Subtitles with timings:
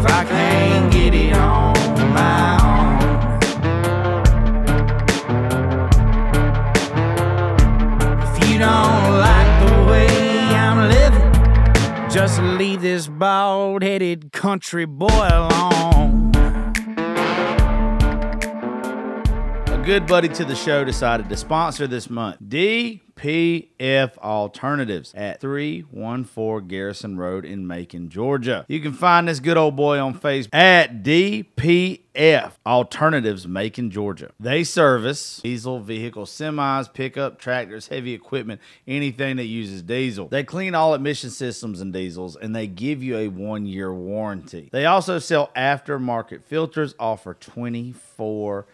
[0.00, 1.74] If I can't get it on
[2.14, 3.00] my own.
[8.22, 10.08] If you don't like the way
[10.56, 16.19] I'm living, just leave this bald headed country boy alone.
[19.90, 22.36] Good buddy to the show decided to sponsor this month.
[22.46, 28.64] DPF Alternatives at 314 Garrison Road in Macon, Georgia.
[28.68, 34.30] You can find this good old boy on Facebook at DPF Alternatives Macon, Georgia.
[34.38, 40.28] They service diesel vehicles, semis, pickup, tractors, heavy equipment, anything that uses diesel.
[40.28, 44.68] They clean all emission systems and diesels and they give you a one year warranty.
[44.70, 48.66] They also sell aftermarket filters, offer 24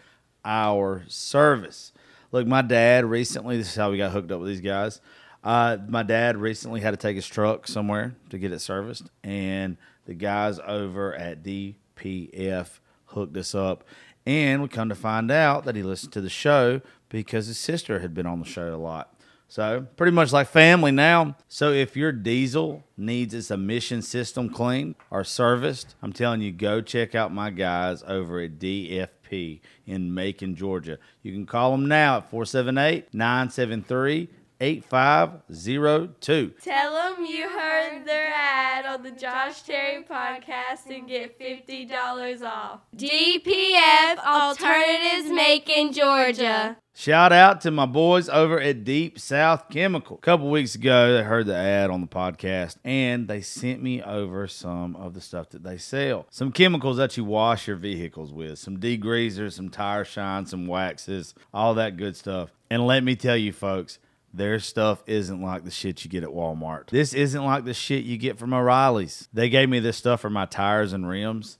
[0.47, 1.91] hour service.
[2.31, 5.01] Look, my dad recently, this is how we got hooked up with these guys.
[5.43, 9.77] Uh, my dad recently had to take his truck somewhere to get it serviced, and
[10.05, 13.83] the guys over at DPF hooked us up.
[14.25, 17.99] And we come to find out that he listened to the show because his sister
[17.99, 19.16] had been on the show a lot.
[19.49, 21.37] So, pretty much like family now.
[21.47, 26.81] So, if your diesel needs its emission system cleaned or serviced, I'm telling you, go
[26.81, 30.97] check out my guys over at DFP in Macon, Georgia.
[31.23, 34.27] You can call them now at 478 973
[34.59, 36.53] 8502.
[36.61, 42.81] Tell them you heard their ad on the Josh Terry podcast and get $50 off.
[42.95, 46.77] DPF Alternatives Macon Georgia.
[46.99, 50.17] Shout out to my boys over at Deep South Chemical.
[50.17, 54.01] A couple weeks ago, they heard the ad on the podcast and they sent me
[54.01, 56.25] over some of the stuff that they sell.
[56.31, 61.35] Some chemicals that you wash your vehicles with, some degreasers, some tire shine, some waxes,
[61.53, 62.49] all that good stuff.
[62.71, 63.99] And let me tell you, folks,
[64.33, 66.89] their stuff isn't like the shit you get at Walmart.
[66.89, 69.27] This isn't like the shit you get from O'Reilly's.
[69.33, 71.57] They gave me this stuff for my tires and rims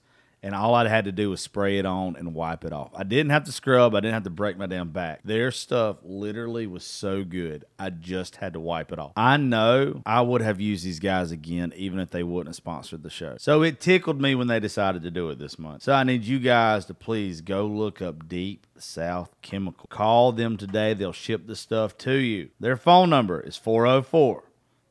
[0.48, 2.92] and all I had to do was spray it on and wipe it off.
[2.96, 5.20] I didn't have to scrub, I didn't have to break my damn back.
[5.26, 9.12] Their stuff literally was so good, I just had to wipe it off.
[9.18, 13.04] I know I would have used these guys again even if they wouldn't have sponsored
[13.04, 13.36] the show.
[13.38, 15.84] So it tickled me when they decided to do it this month.
[15.84, 19.88] So I need you guys to please go look up Deep South Chemical.
[19.90, 22.52] Call them today, they'll ship the stuff to you.
[22.58, 24.46] Their phone number is 404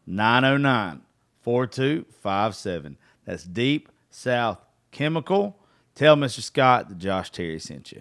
[0.06, 1.00] 909
[1.40, 2.98] 4257.
[3.24, 4.65] That's Deep South
[4.96, 5.58] Chemical.
[5.94, 6.40] Tell Mr.
[6.40, 8.00] Scott that Josh Terry sent you.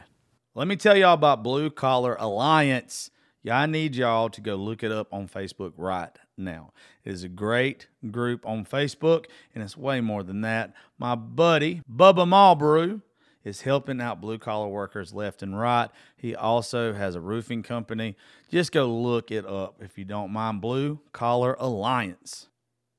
[0.53, 3.11] Let me tell y'all about Blue Collar Alliance.
[3.43, 6.71] Yeah, I need y'all to go look it up on Facebook right now.
[7.03, 10.73] It is a great group on Facebook, and it's way more than that.
[10.97, 13.01] My buddy, Bubba Malbrew,
[13.43, 15.89] is helping out blue collar workers left and right.
[16.15, 18.15] He also has a roofing company.
[18.49, 20.61] Just go look it up if you don't mind.
[20.61, 22.47] Blue Collar Alliance.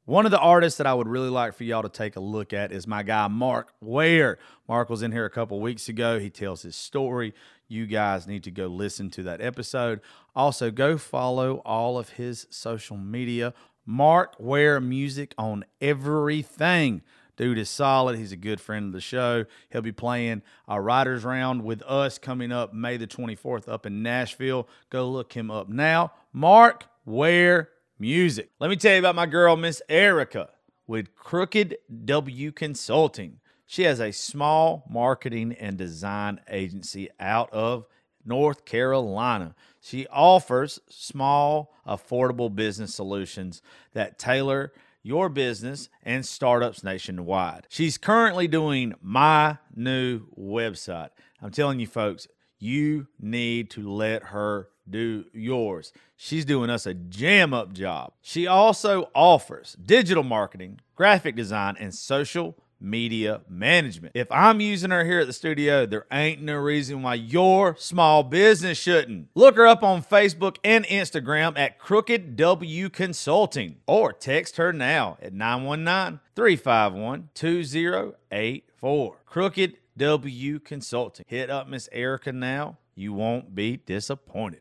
[0.06, 2.53] One of the artists that I would really like for y'all to take a look
[2.53, 4.39] at is my guy Mark Ware.
[4.69, 6.21] Mark was in here a couple weeks ago.
[6.21, 7.34] He tells his story.
[7.67, 10.00] You guys need to go listen to that episode.
[10.37, 13.53] Also, go follow all of his social media.
[13.84, 17.03] Mark Ware Music on everything.
[17.37, 18.16] Dude is solid.
[18.16, 19.45] He's a good friend of the show.
[19.71, 24.05] He'll be playing a writers round with us coming up May the 24th up in
[24.05, 24.69] Nashville.
[24.89, 26.12] Go look him up now.
[26.33, 28.51] Mark Ware Music.
[28.61, 30.51] Let me tell you about my girl, Miss Erica,
[30.87, 33.41] with Crooked W Consulting.
[33.65, 37.87] She has a small marketing and design agency out of
[38.25, 39.55] North Carolina.
[39.81, 43.62] She offers small, affordable business solutions
[43.95, 47.67] that tailor your business and startups nationwide.
[47.71, 51.10] She's currently doing my new website.
[51.41, 52.28] I'm telling you, folks,
[52.59, 55.92] you need to let her do yours.
[56.16, 58.12] She's doing us a jam up job.
[58.22, 64.12] She also offers digital marketing, graphic design, and social media management.
[64.15, 68.22] If I'm using her here at the studio, there ain't no reason why your small
[68.22, 69.28] business shouldn't.
[69.34, 75.18] Look her up on Facebook and Instagram at Crooked W Consulting or text her now
[75.22, 79.16] at 919 351 2084.
[79.27, 81.24] Crooked W Consulting.
[81.28, 82.78] Hit up Miss Erica now.
[82.94, 84.60] You won't be disappointed.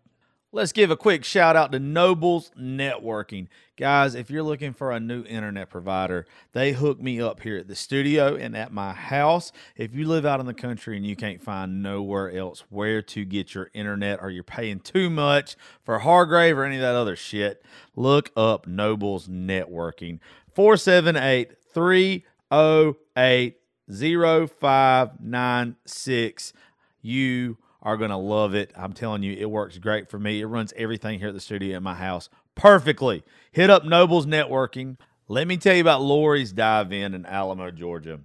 [0.55, 3.47] Let's give a quick shout out to Nobles Networking.
[3.75, 7.67] Guys, if you're looking for a new internet provider, they hook me up here at
[7.67, 9.51] the studio and at my house.
[9.75, 13.25] If you live out in the country and you can't find nowhere else where to
[13.25, 17.17] get your internet or you're paying too much for Hargray or any of that other
[17.17, 17.61] shit,
[17.97, 20.19] look up Nobles Networking.
[20.53, 23.57] 478 308
[23.89, 26.53] 0596.
[27.01, 28.71] You are going to love it.
[28.75, 30.41] I'm telling you, it works great for me.
[30.41, 33.23] It runs everything here at the studio at my house perfectly.
[33.51, 34.97] Hit up Nobles Networking.
[35.27, 38.21] Let me tell you about Lori's Dive In in Alamo, Georgia.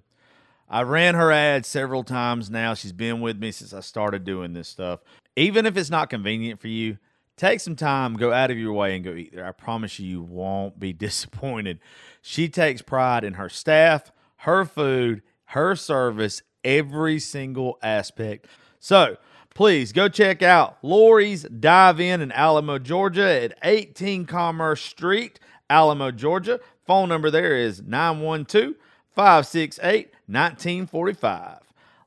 [0.69, 2.75] I ran her ad several times now.
[2.75, 5.01] She's been with me since I started doing this stuff.
[5.37, 6.97] Even if it's not convenient for you,
[7.37, 9.47] take some time, go out of your way and go eat there.
[9.47, 11.81] I promise you, you won't be disappointed.
[12.23, 18.47] She takes pride in her staff, her food, her service, every single aspect.
[18.79, 19.17] So,
[19.55, 25.38] please go check out Lori's Dive In in Alamo, Georgia at 18 Commerce Street,
[25.69, 26.61] Alamo, Georgia.
[26.87, 28.75] Phone number there is 912
[29.14, 31.58] 568 1945.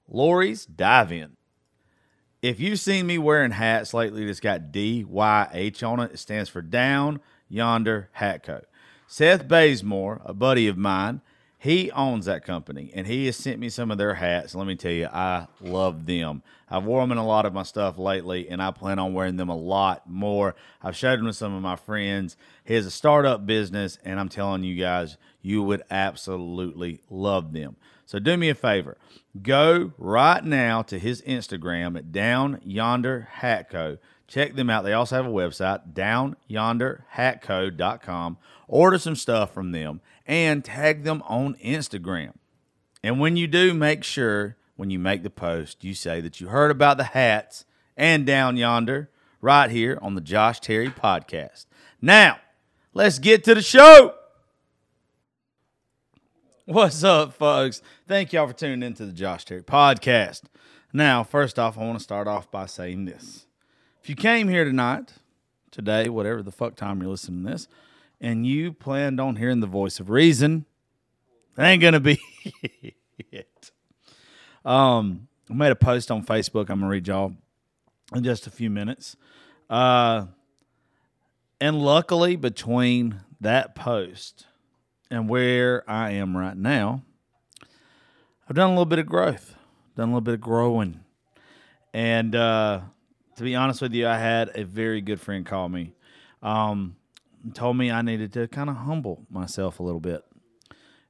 [0.09, 1.37] Lori's Dive In.
[2.41, 6.61] If you've seen me wearing hats lately that's got DYH on it, it stands for
[6.61, 8.61] Down Yonder Hat Co.
[9.07, 11.21] Seth Bazemore, a buddy of mine,
[11.63, 14.53] he owns that company and he has sent me some of their hats.
[14.53, 16.43] Let me tell you, I love them.
[16.69, 19.37] I've worn them in a lot of my stuff lately and I plan on wearing
[19.37, 20.55] them a lot more.
[20.81, 22.35] I've showed them to some of my friends.
[22.65, 27.77] He has a startup business and I'm telling you guys, you would absolutely love them.
[28.05, 28.97] So do me a favor.
[29.41, 33.99] Go right now to his Instagram at Down Yonder Hat Co.
[34.27, 34.83] Check them out.
[34.83, 38.37] They also have a website, downyonderhatco.com.
[38.67, 42.33] Order some stuff from them and tag them on Instagram.
[43.03, 46.47] And when you do, make sure when you make the post, you say that you
[46.47, 47.65] heard about the hats
[47.97, 49.09] and down yonder
[49.41, 51.65] right here on the Josh Terry podcast.
[52.01, 52.39] Now,
[52.93, 54.15] let's get to the show.
[56.65, 57.81] What's up, folks?
[58.07, 60.43] Thank y'all for tuning into the Josh Terry podcast.
[60.93, 63.47] Now, first off, I want to start off by saying this.
[64.01, 65.13] If you came here tonight,
[65.71, 67.67] today, whatever the fuck time you're listening to this,
[68.23, 70.65] and you planned on hearing the voice of reason,
[71.55, 72.19] that ain't gonna be
[73.31, 73.71] it.
[74.63, 76.69] Um, I made a post on Facebook.
[76.69, 77.33] I'm gonna read y'all
[78.15, 79.17] in just a few minutes.
[79.69, 80.27] Uh,
[81.59, 84.47] and luckily, between that post
[85.11, 87.03] and where I am right now,
[88.49, 89.55] I've done a little bit of growth,
[89.97, 91.01] done a little bit of growing.
[91.93, 92.81] And uh,
[93.35, 95.93] to be honest with you, I had a very good friend call me.
[96.41, 96.95] Um,
[97.53, 100.23] told me I needed to kind of humble myself a little bit.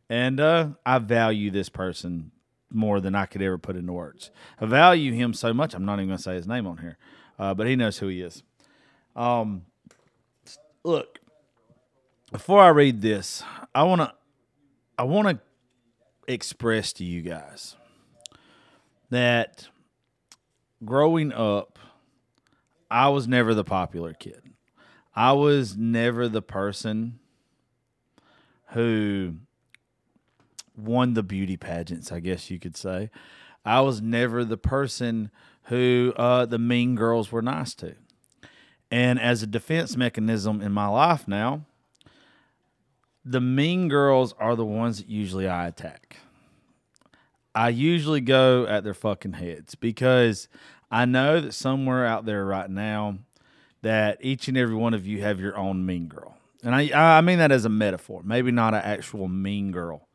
[0.09, 2.31] And uh, I value this person
[2.71, 4.31] more than I could ever put into words.
[4.59, 6.97] I value him so much, I'm not even going to say his name on here,
[7.37, 8.43] uh, but he knows who he is.
[9.15, 9.65] Um,
[10.83, 11.19] look,
[12.31, 13.43] before I read this,
[13.75, 14.13] I want to
[14.97, 15.39] I want to
[16.31, 17.75] express to you guys
[19.09, 19.67] that
[20.83, 21.79] growing up,
[22.89, 24.52] I was never the popular kid.
[25.15, 27.19] I was never the person
[28.69, 29.35] who
[30.75, 33.11] won the beauty pageants, I guess you could say.
[33.65, 35.29] I was never the person
[35.63, 37.95] who uh, the mean girls were nice to.
[38.91, 41.65] And as a defense mechanism in my life now,
[43.23, 46.17] the mean girls are the ones that usually I attack.
[47.55, 50.47] I usually go at their fucking heads because
[50.91, 53.19] I know that somewhere out there right now
[53.83, 56.35] that each and every one of you have your own mean girl.
[56.63, 60.07] And I I mean that as a metaphor, maybe not an actual mean girl,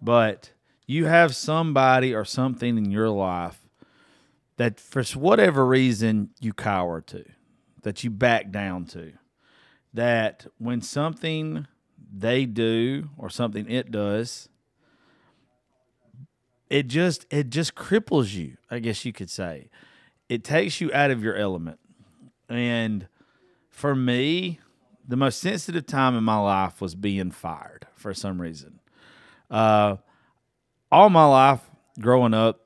[0.00, 0.52] but
[0.86, 3.60] you have somebody or something in your life
[4.58, 7.24] that for whatever reason you cower to,
[7.82, 9.12] that you back down to.
[9.94, 11.66] That when something
[12.14, 14.50] they do or something it does,
[16.68, 19.70] it just it just cripples you, I guess you could say.
[20.28, 21.78] It takes you out of your element.
[22.48, 23.08] And
[23.68, 24.60] for me,
[25.06, 28.80] the most sensitive time in my life was being fired for some reason.
[29.50, 29.96] Uh,
[30.90, 31.60] all my life
[32.00, 32.60] growing up,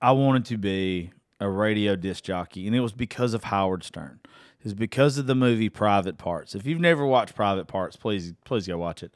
[0.00, 4.20] I wanted to be a radio disc jockey, and it was because of Howard Stern.
[4.60, 6.54] It was because of the movie Private Parts.
[6.54, 9.14] If you've never watched Private Parts, please please go watch it.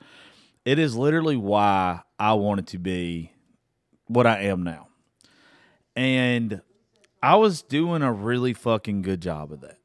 [0.65, 3.33] It is literally why I wanted to be
[4.07, 4.89] what I am now.
[5.97, 6.63] And
[7.23, 9.79] I was doing a really fucking good job of that.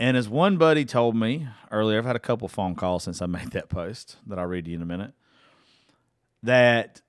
[0.00, 3.26] And as one buddy told me earlier, I've had a couple phone calls since I
[3.26, 5.12] made that post that I'll read to you in a minute.
[6.42, 7.02] That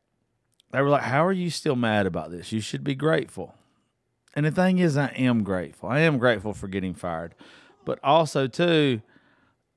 [0.72, 2.51] they were like, How are you still mad about this?
[2.51, 3.56] You should be grateful.
[4.36, 5.89] And the thing is, I am grateful.
[5.89, 7.34] I am grateful for getting fired.
[7.86, 9.01] But also, too,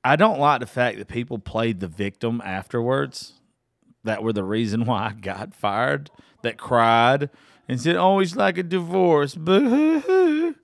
[0.03, 3.33] I don't like the fact that people played the victim afterwards
[4.03, 6.11] that were the reason why I got fired,
[6.43, 7.29] that cried
[7.67, 9.35] and said, always like a divorce.
[9.35, 10.55] Boo-hoo-hoo.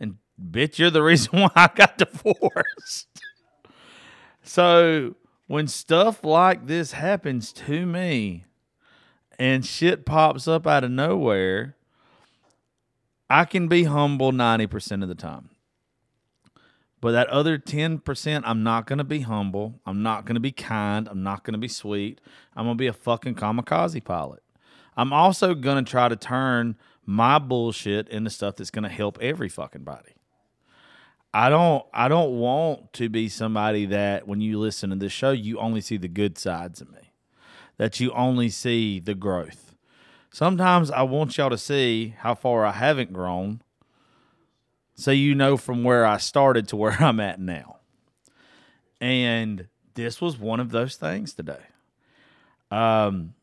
[0.00, 3.08] And bitch, you're the reason why I got divorced.
[4.42, 5.14] so
[5.46, 8.44] when stuff like this happens to me
[9.38, 11.76] and shit pops up out of nowhere,
[13.30, 15.50] I can be humble 90% of the time.
[17.00, 19.80] But that other 10%, I'm not going to be humble.
[19.86, 21.06] I'm not going to be kind.
[21.08, 22.20] I'm not going to be sweet.
[22.56, 24.42] I'm going to be a fucking kamikaze pilot.
[24.98, 26.76] I'm also going to try to turn
[27.06, 30.16] my bullshit into stuff that's going to help every fucking body.
[31.32, 35.30] I don't I don't want to be somebody that when you listen to this show
[35.30, 37.12] you only see the good sides of me.
[37.76, 39.72] That you only see the growth.
[40.32, 43.62] Sometimes I want y'all to see how far I haven't grown
[44.96, 47.76] so you know from where I started to where I'm at now.
[49.00, 51.62] And this was one of those things today.
[52.72, 53.34] Um,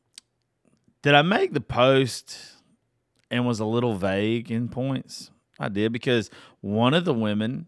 [1.06, 2.36] did I make the post
[3.30, 5.30] and was a little vague in points?
[5.60, 6.32] I did because
[6.62, 7.68] one of the women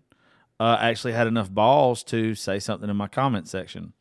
[0.60, 3.94] uh, actually had enough balls to say something in my comment section.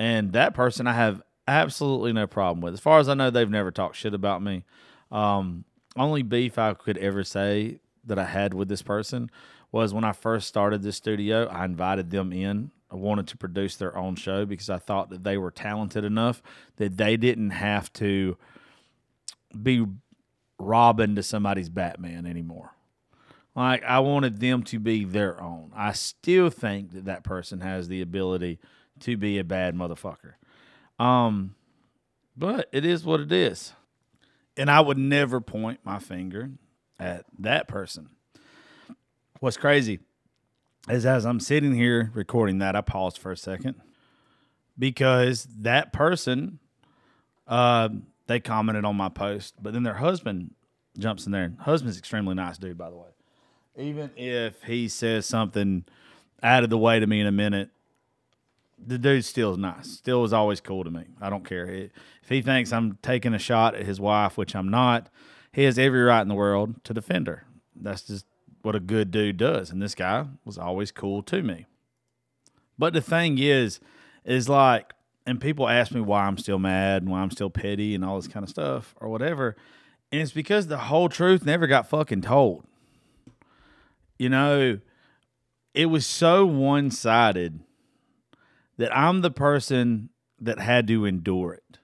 [0.00, 2.74] And that person I have absolutely no problem with.
[2.74, 4.64] As far as I know, they've never talked shit about me.
[5.12, 5.64] Um,
[5.96, 9.30] only beef I could ever say that I had with this person
[9.70, 12.72] was when I first started this studio, I invited them in.
[12.90, 16.42] I wanted to produce their own show because I thought that they were talented enough
[16.78, 18.36] that they didn't have to
[19.60, 19.86] be
[20.58, 22.72] Robin to somebody's Batman anymore.
[23.54, 25.72] Like I wanted them to be their own.
[25.74, 28.58] I still think that that person has the ability
[29.00, 30.34] to be a bad motherfucker.
[30.98, 31.54] Um,
[32.36, 33.72] but it is what it is.
[34.56, 36.50] And I would never point my finger
[36.98, 38.10] at that person.
[39.40, 40.00] What's crazy
[40.88, 43.74] is as I'm sitting here recording that, I paused for a second
[44.78, 46.58] because that person,
[47.46, 47.88] uh,
[48.32, 50.54] they commented on my post, but then their husband
[50.98, 51.52] jumps in there.
[51.60, 53.10] Husband's extremely nice dude, by the way.
[53.76, 55.84] Even if he says something
[56.42, 57.68] out of the way to me in a minute,
[58.84, 59.86] the dude still is nice.
[59.86, 61.04] Still is always cool to me.
[61.20, 61.66] I don't care.
[61.66, 65.10] If he thinks I'm taking a shot at his wife, which I'm not,
[65.52, 67.44] he has every right in the world to defend her.
[67.76, 68.24] That's just
[68.62, 69.70] what a good dude does.
[69.70, 71.66] And this guy was always cool to me.
[72.78, 73.78] But the thing is,
[74.24, 74.94] is like,
[75.26, 78.16] and people ask me why I'm still mad and why I'm still petty and all
[78.16, 79.56] this kind of stuff or whatever.
[80.10, 82.64] And it's because the whole truth never got fucking told.
[84.18, 84.80] You know,
[85.74, 87.60] it was so one sided
[88.76, 90.10] that I'm the person
[90.40, 91.78] that had to endure it.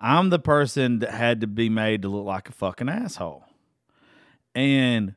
[0.00, 3.44] I'm the person that had to be made to look like a fucking asshole.
[4.54, 5.14] And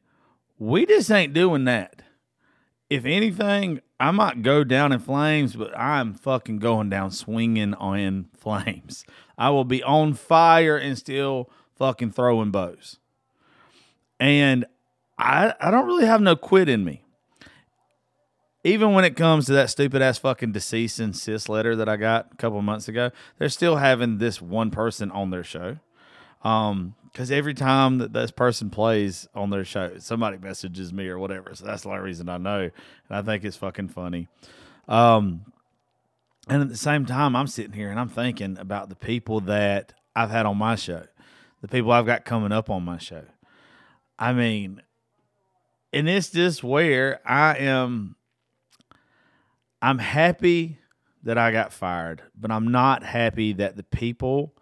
[0.59, 2.03] we just ain't doing that.
[2.89, 8.27] If anything, I might go down in flames, but I'm fucking going down swinging on
[8.37, 9.05] flames.
[9.37, 12.99] I will be on fire and still fucking throwing bows.
[14.19, 14.65] And
[15.17, 17.05] I I don't really have no quit in me
[18.65, 21.97] even when it comes to that stupid ass fucking cease and desist letter that I
[21.97, 25.77] got a couple months ago, they're still having this one person on their show.
[26.45, 31.17] Um, because every time that this person plays on their show, somebody messages me or
[31.17, 31.55] whatever.
[31.55, 32.59] So that's the only reason I know.
[32.63, 32.71] And
[33.09, 34.27] I think it's fucking funny.
[34.89, 35.45] Um,
[36.49, 39.93] and at the same time, I'm sitting here and I'm thinking about the people that
[40.13, 41.05] I've had on my show,
[41.61, 43.23] the people I've got coming up on my show.
[44.19, 44.81] I mean,
[45.93, 48.17] and it's just where I am
[49.81, 50.79] I'm happy
[51.23, 54.53] that I got fired, but I'm not happy that the people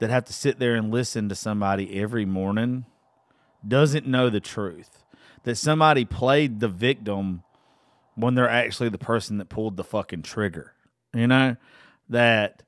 [0.00, 2.84] that have to sit there and listen to somebody every morning
[3.66, 5.02] doesn't know the truth.
[5.44, 7.42] That somebody played the victim
[8.14, 10.72] when they're actually the person that pulled the fucking trigger.
[11.12, 11.56] You know?
[12.08, 12.62] That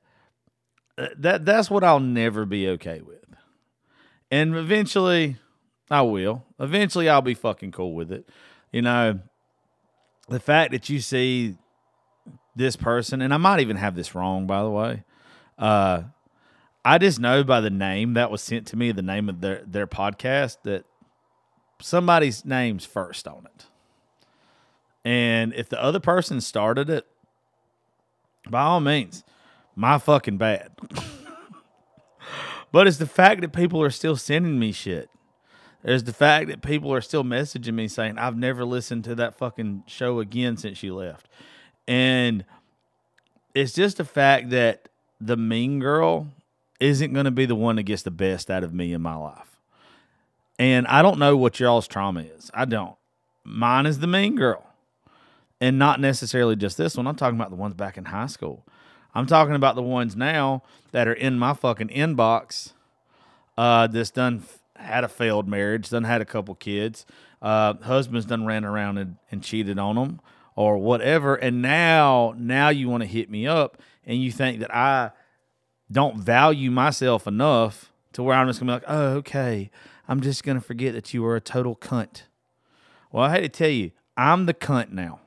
[1.17, 3.25] that that's what I'll never be okay with.
[4.31, 5.37] And eventually
[5.89, 6.45] I will.
[6.59, 8.27] Eventually I'll be fucking cool with it.
[8.71, 9.19] You know,
[10.27, 11.55] the fact that you see
[12.55, 15.03] this person, and I might even have this wrong, by the way.
[15.57, 16.03] Uh,
[16.87, 19.61] I just know by the name that was sent to me, the name of their
[19.67, 20.85] their podcast, that
[21.81, 23.65] somebody's name's first on it.
[25.03, 27.05] And if the other person started it,
[28.49, 29.25] by all means,
[29.75, 30.71] my fucking bad.
[32.71, 35.09] but it's the fact that people are still sending me shit.
[35.83, 39.37] There's the fact that people are still messaging me saying, I've never listened to that
[39.37, 41.27] fucking show again since you left.
[41.85, 42.45] And
[43.53, 44.87] it's just the fact that
[45.19, 46.29] the mean girl
[46.79, 49.15] isn't going to be the one that gets the best out of me in my
[49.15, 49.59] life.
[50.59, 52.49] And I don't know what y'all's trauma is.
[52.53, 52.95] I don't.
[53.43, 54.63] Mine is the mean girl.
[55.59, 57.07] And not necessarily just this one.
[57.07, 58.63] I'm talking about the ones back in high school.
[59.15, 62.73] I'm talking about the ones now that are in my fucking inbox
[63.57, 64.43] uh, that's done
[64.75, 67.05] had a failed marriage, done had a couple kids,
[67.41, 70.19] uh, husbands done ran around and, and cheated on them
[70.55, 74.73] or whatever, and now now you want to hit me up and you think that
[74.73, 75.11] I
[75.91, 79.71] don't value myself enough to where I'm just gonna be like, oh okay,
[80.07, 82.23] I'm just gonna forget that you were a total cunt.
[83.11, 85.21] Well, I hate to tell you, I'm the cunt now.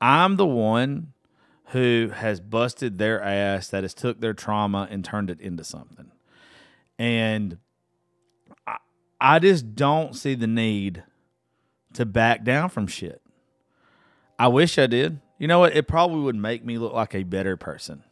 [0.00, 1.12] I'm the one
[1.68, 6.10] who has busted their ass that has took their trauma and turned it into something.
[6.98, 7.58] And
[8.66, 8.76] I,
[9.20, 11.02] I just don't see the need
[11.94, 13.22] to back down from shit.
[14.38, 15.20] I wish I did.
[15.38, 15.74] You know what?
[15.74, 18.04] It probably would make me look like a better person.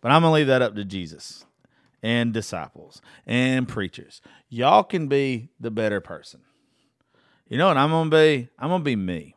[0.00, 1.44] But I'm going to leave that up to Jesus
[2.02, 4.22] and disciples and preachers.
[4.48, 6.40] Y'all can be the better person.
[7.48, 8.48] You know what I'm going to be?
[8.58, 9.34] I'm going to be me.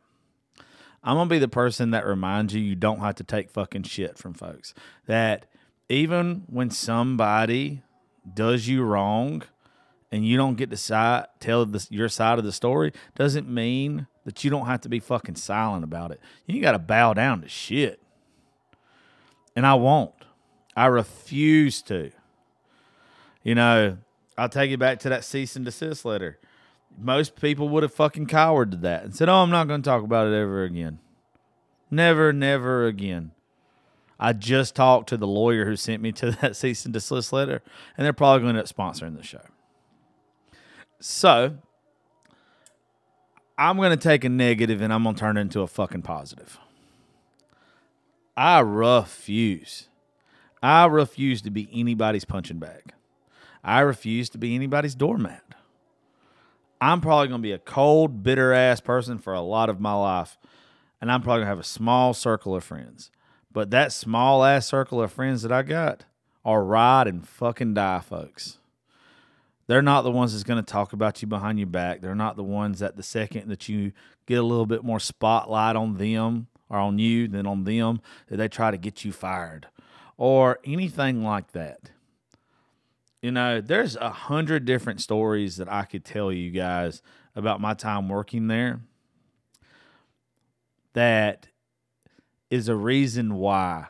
[1.04, 4.18] I'm gonna be the person that reminds you you don't have to take fucking shit
[4.18, 4.74] from folks.
[5.06, 5.46] That
[5.90, 7.84] even when somebody
[8.32, 9.44] does you wrong
[10.12, 14.08] and you don't get to side, tell the, your side of the story, doesn't mean
[14.26, 16.22] that you don't have to be fucking silent about it.
[16.48, 18.00] You got to bow down to shit.
[19.56, 20.14] And I won't.
[20.76, 22.12] I refuse to.
[23.44, 23.98] You know,
[24.38, 26.40] I'll take you back to that cease and desist letter
[26.98, 29.90] most people would have fucking cowered to that and said, "Oh, I'm not going to
[29.90, 31.00] talk about it ever again."
[31.90, 33.32] Never, never again.
[34.20, 37.62] I just talked to the lawyer who sent me to that cease and desist letter,
[37.98, 39.42] and they're probably going to end up sponsoring the show.
[41.00, 41.58] So,
[43.58, 46.02] I'm going to take a negative and I'm going to turn it into a fucking
[46.02, 46.58] positive.
[48.36, 49.90] I refuse.
[50.64, 52.94] I refuse to be anybody's punching bag.
[53.66, 55.44] I refuse to be anybody's doormat.
[56.80, 59.94] I'm probably going to be a cold, bitter ass person for a lot of my
[59.94, 60.38] life.
[61.02, 63.12] And I'm probably going to have a small circle of friends.
[63.52, 66.06] But that small ass circle of friends that I got
[66.46, 68.60] are ride and fucking die, folks.
[69.68, 72.00] They're not the ones that's going to talk about you behind your back.
[72.00, 73.92] They're not the ones that the second that you
[74.28, 78.38] get a little bit more spotlight on them or on you than on them, that
[78.38, 79.68] they try to get you fired
[80.18, 81.92] or anything like that
[83.24, 87.02] you know, there's a hundred different stories that I could tell you guys
[87.38, 88.82] about my time working there
[90.92, 91.48] that
[92.50, 93.88] is a reason why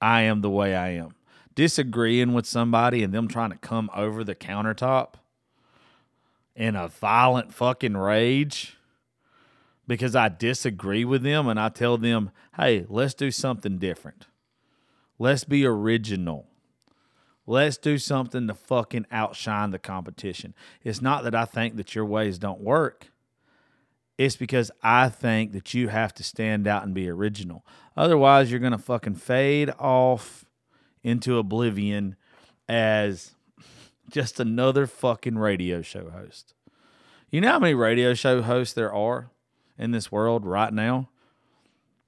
[0.00, 1.16] I am the way I am.
[1.56, 5.14] Disagreeing with somebody and them trying to come over the countertop
[6.54, 8.76] in a violent fucking rage
[9.88, 14.26] because I disagree with them and I tell them, hey, let's do something different.
[15.22, 16.48] Let's be original.
[17.46, 20.52] Let's do something to fucking outshine the competition.
[20.82, 23.12] It's not that I think that your ways don't work.
[24.18, 27.64] It's because I think that you have to stand out and be original.
[27.96, 30.44] Otherwise, you're going to fucking fade off
[31.04, 32.16] into oblivion
[32.68, 33.36] as
[34.10, 36.54] just another fucking radio show host.
[37.30, 39.30] You know how many radio show hosts there are
[39.78, 41.10] in this world right now?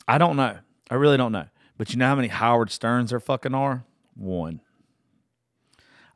[0.09, 0.59] I don't know.
[0.91, 1.47] I really don't know.
[1.77, 3.85] But you know how many Howard Sterns there fucking are?
[4.15, 4.61] One.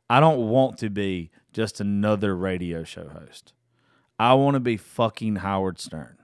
[0.09, 3.53] I don't want to be just another radio show host.
[4.17, 6.17] I want to be fucking Howard Stern.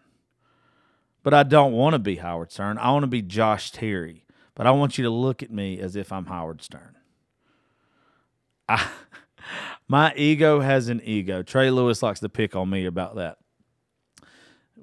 [1.24, 2.78] But I don't want to be Howard Stern.
[2.78, 4.26] I want to be Josh Terry.
[4.54, 6.98] But I want you to look at me as if I'm Howard Stern.
[8.70, 8.88] I,
[9.88, 11.44] my ego has an ego.
[11.44, 13.38] Trey Lewis likes to pick on me about that.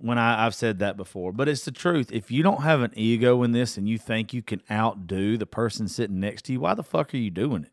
[0.03, 2.11] When I, I've said that before, but it's the truth.
[2.11, 5.47] If you don't have an ego in this and you think you can outdo the
[5.47, 7.71] person sitting next to you, why the fuck are you doing it?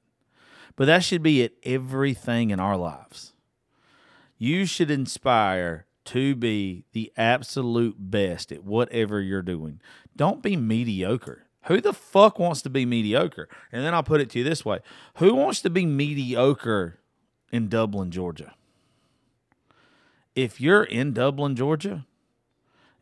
[0.75, 3.33] But that should be at everything in our lives.
[4.37, 9.81] You should inspire to be the absolute best at whatever you're doing.
[10.15, 11.47] Don't be mediocre.
[11.63, 13.49] Who the fuck wants to be mediocre?
[13.71, 14.79] And then I'll put it to you this way
[15.15, 16.99] Who wants to be mediocre
[17.51, 18.53] in Dublin, Georgia?
[20.35, 22.05] If you're in Dublin, Georgia,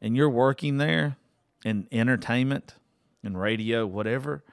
[0.02, 1.18] and you're working there
[1.66, 2.76] in entertainment
[3.24, 4.44] and radio, whatever,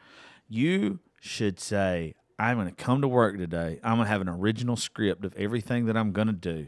[0.49, 3.79] you should say, I'm going to come to work today.
[3.83, 6.67] I'm going to have an original script of everything that I'm going to do.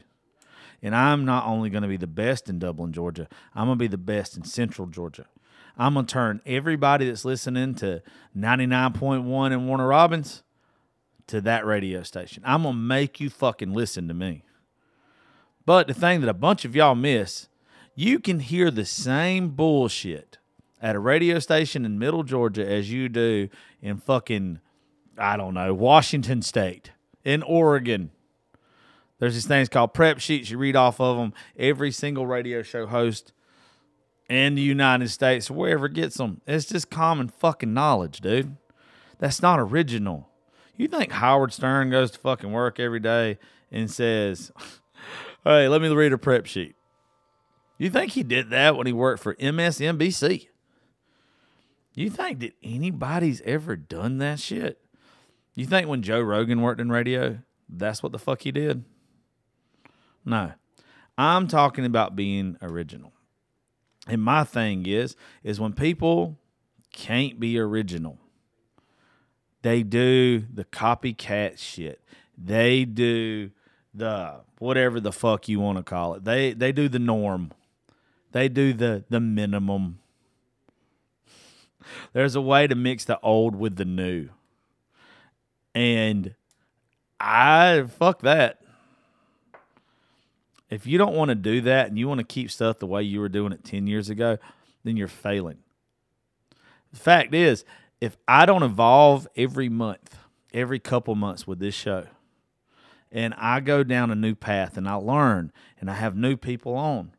[0.83, 3.83] And I'm not only going to be the best in Dublin, Georgia, I'm going to
[3.83, 5.27] be the best in Central Georgia.
[5.77, 8.03] I'm going to turn everybody that's listening to
[8.37, 10.43] 99.1 and Warner Robins
[11.27, 12.43] to that radio station.
[12.47, 14.45] I'm going to make you fucking listen to me.
[15.65, 17.49] But the thing that a bunch of y'all miss,
[17.97, 20.39] you can hear the same bullshit
[20.81, 23.49] at a radio station in Middle Georgia as you do
[23.83, 24.61] in fucking
[25.19, 26.91] I don't know, Washington State,
[27.25, 28.11] in Oregon.
[29.19, 30.51] There's these things called prep sheets.
[30.51, 31.33] You read off of them.
[31.59, 33.33] Every single radio show host
[34.29, 38.57] in the United States, wherever gets them, it's just common fucking knowledge, dude.
[39.19, 40.29] That's not original.
[40.77, 43.39] You think Howard Stern goes to fucking work every day
[43.73, 44.53] and says,
[45.45, 46.77] "Hey, let me read a prep sheet."
[47.79, 50.49] You think he did that when he worked for MSNBC?
[51.95, 54.81] You think that anybody's ever done that shit?
[55.55, 58.85] You think when Joe Rogan worked in radio, that's what the fuck he did?
[60.25, 60.53] No.
[61.19, 63.13] I'm talking about being original.
[64.07, 66.39] And my thing is is when people
[66.93, 68.19] can't be original,
[69.63, 72.01] they do the copycat shit.
[72.37, 73.51] They do
[73.95, 76.25] the whatever the fuck you want to call it.
[76.25, 77.53] They they do the norm.
[78.37, 80.01] They do the the minimum.
[82.13, 84.29] There's a way to mix the old with the new.
[85.75, 86.35] And
[87.19, 88.61] I fuck that.
[90.69, 93.03] If you don't want to do that and you want to keep stuff the way
[93.03, 94.37] you were doing it 10 years ago,
[94.85, 95.61] then you're failing.
[96.93, 97.65] The fact is,
[98.03, 100.19] if I don't evolve every month,
[100.53, 102.05] every couple months with this show,
[103.11, 106.75] and I go down a new path and I learn and I have new people
[106.75, 107.16] on,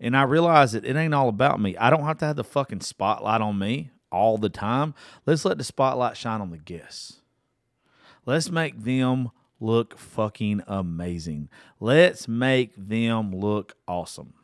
[0.00, 1.76] and I realize that it ain't all about me.
[1.76, 4.94] I don't have to have the fucking spotlight on me all the time.
[5.24, 7.20] Let's let the spotlight shine on the guests.
[8.24, 9.30] Let's make them
[9.60, 11.48] look fucking amazing.
[11.80, 14.34] Let's make them look awesome.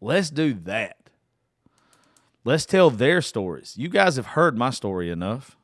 [0.00, 1.10] Let's do that.
[2.44, 3.74] Let's tell their stories.
[3.76, 5.56] You guys have heard my story enough.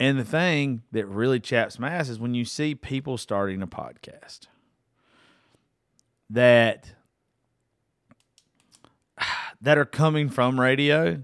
[0.00, 3.66] And the thing that really chaps my ass is when you see people starting a
[3.66, 4.46] podcast
[6.30, 6.92] that
[9.60, 11.22] that are coming from radio,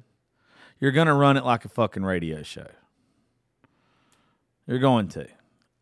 [0.80, 2.66] you're going to run it like a fucking radio show.
[4.66, 5.28] You're going to.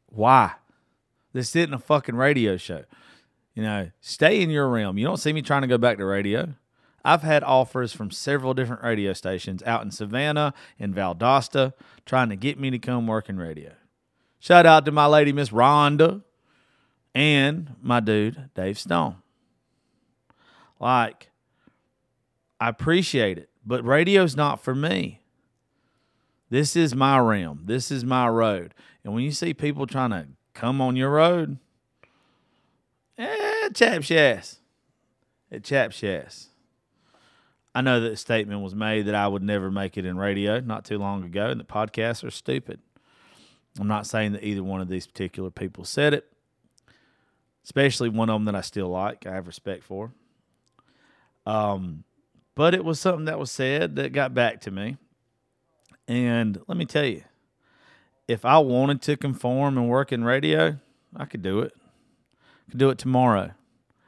[0.06, 0.52] Why?
[1.32, 2.84] This isn't a fucking radio show.
[3.54, 4.98] You know, stay in your realm.
[4.98, 6.54] You don't see me trying to go back to radio.
[7.04, 11.72] I've had offers from several different radio stations out in Savannah and Valdosta
[12.06, 13.72] trying to get me to come work in radio.
[14.38, 16.22] Shout out to my lady, Miss Rhonda,
[17.14, 19.16] and my dude, Dave Stone.
[20.80, 21.30] Like,
[22.60, 25.20] I appreciate it, but radio's not for me.
[26.50, 27.62] This is my realm.
[27.64, 28.74] This is my road.
[29.04, 31.58] And when you see people trying to come on your road,
[33.16, 34.60] eh, chaps ass.
[35.50, 36.48] It chaps ass.
[37.74, 40.84] I know that statement was made that I would never make it in radio not
[40.84, 42.80] too long ago, and that podcasts are stupid.
[43.80, 46.31] I'm not saying that either one of these particular people said it,
[47.64, 50.12] especially one of them that I still like, I have respect for.
[51.46, 52.04] Um,
[52.54, 54.96] but it was something that was said that got back to me.
[56.06, 57.22] And let me tell you,
[58.28, 60.78] if I wanted to conform and work in radio,
[61.16, 61.72] I could do it.
[62.66, 63.52] I could do it tomorrow.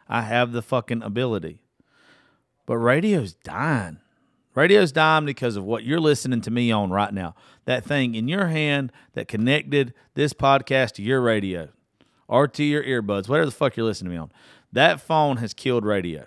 [0.08, 1.60] I have the fucking ability.
[2.66, 3.98] But radio's dying.
[4.54, 7.34] Radio's dying because of what you're listening to me on right now.
[7.64, 11.70] That thing in your hand that connected this podcast to your radio
[12.28, 14.32] or to your earbuds, whatever the fuck you're listening to me on.
[14.72, 16.26] That phone has killed radio.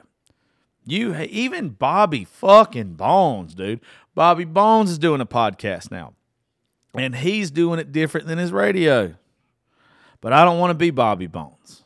[0.86, 3.82] You even Bobby fucking Bones, dude.
[4.16, 6.14] Bobby Bones is doing a podcast now.
[6.94, 9.16] And he's doing it different than his radio.
[10.22, 11.84] But I don't want to be Bobby Bones.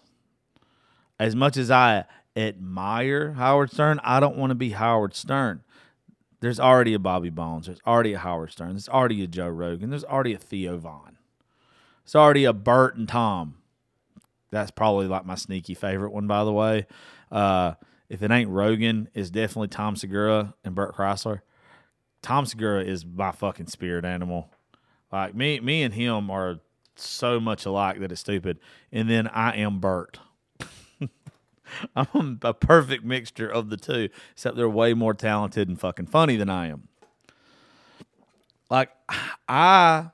[1.20, 5.64] As much as I admire Howard Stern, I don't want to be Howard Stern.
[6.40, 7.66] There's already a Bobby Bones.
[7.68, 8.70] There's already a Howard Stern.
[8.70, 9.90] There's already a Joe Rogan.
[9.90, 11.18] There's already a Theo Von.
[12.04, 13.56] There's already a Bert and Tom.
[14.52, 16.86] That's probably like my sneaky favorite one, by the way.
[17.32, 17.74] Uh,
[18.10, 21.42] if it ain't Rogan, it's definitely Tom Segura and Bert Kreischer.
[22.22, 24.52] Tom Segura is my fucking spirit animal.
[25.12, 26.60] Like me, me and him are
[26.96, 28.60] so much alike that it's stupid.
[28.92, 30.20] And then I am Bert.
[31.96, 36.36] I'm a perfect mixture of the two, except they're way more talented and fucking funny
[36.36, 36.88] than I am.
[38.70, 38.90] Like,
[39.48, 40.12] I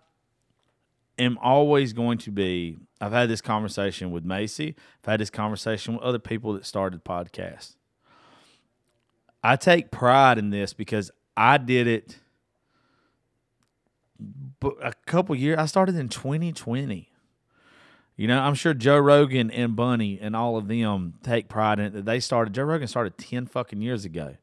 [1.19, 2.78] am always going to be.
[3.00, 4.76] I've had this conversation with Macy.
[5.04, 7.76] I've had this conversation with other people that started podcasts.
[9.44, 12.18] I take pride in this because I did it
[14.82, 15.60] a couple years.
[15.60, 17.12] I started in 2020.
[18.16, 21.86] You know, I'm sure Joe Rogan and Bunny and all of them take pride in
[21.86, 22.56] it that they started.
[22.56, 24.38] Joe Rogan started 10 fucking years ago.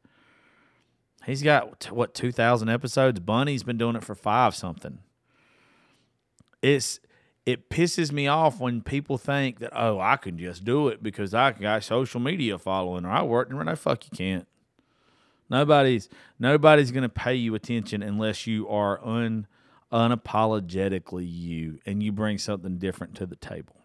[1.25, 3.19] He's got, what, 2,000 episodes?
[3.19, 4.99] Bunny's been doing it for five something.
[6.61, 7.01] It's,
[7.45, 11.33] it pisses me off when people think that, oh, I can just do it because
[11.33, 13.49] I got social media following or I work.
[13.49, 14.47] And no, fuck, you can't.
[15.47, 19.45] Nobody's nobody's to pay you attention unless you are un
[19.91, 23.75] unapologetically you and you bring something different to the table.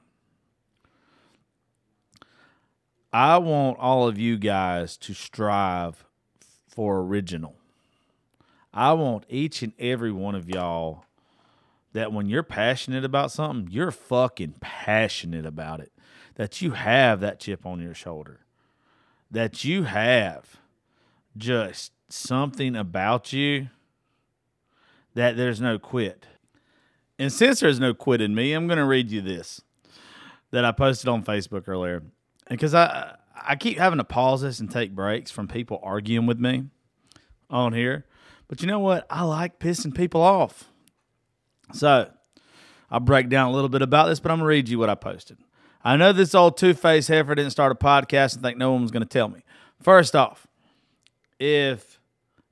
[3.13, 6.05] I want all of you guys to strive
[6.67, 7.57] for original.
[8.73, 11.05] I want each and every one of y'all
[11.93, 15.93] that when you're passionate about something, you're fucking passionate about it.
[16.37, 18.41] That you have that chip on your shoulder.
[19.31, 20.57] That you have
[21.37, 23.69] just something about you
[25.15, 26.27] that there's no quit.
[27.19, 29.61] And since there's no quit in me, I'm going to read you this
[30.53, 32.03] that I posted on Facebook earlier.
[32.49, 36.39] Because I I keep having to pause this and take breaks from people arguing with
[36.39, 36.65] me
[37.49, 38.07] on here.
[38.49, 39.07] But you know what?
[39.09, 40.70] I like pissing people off.
[41.73, 42.11] So
[42.91, 44.91] I'll break down a little bit about this, but I'm going to read you what
[44.91, 45.39] I posted.
[45.83, 48.83] I know this old two faced heifer didn't start a podcast and think no one
[48.83, 49.41] was going to tell me.
[49.81, 50.47] First off,
[51.39, 51.99] if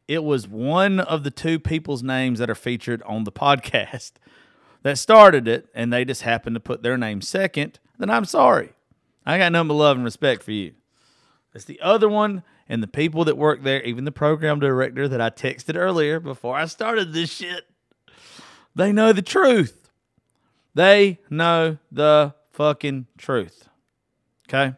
[0.07, 4.13] it was one of the two people's names that are featured on the podcast
[4.83, 8.73] that started it and they just happened to put their name second, then I'm sorry.
[9.27, 10.73] I got nothing but love and respect for you.
[11.55, 15.21] It's the other one and the people that work there, even the program director that
[15.21, 17.65] I texted earlier before I started this shit.
[18.79, 19.91] They know the truth.
[20.73, 23.69] They know the fucking truth.
[24.49, 24.77] Okay?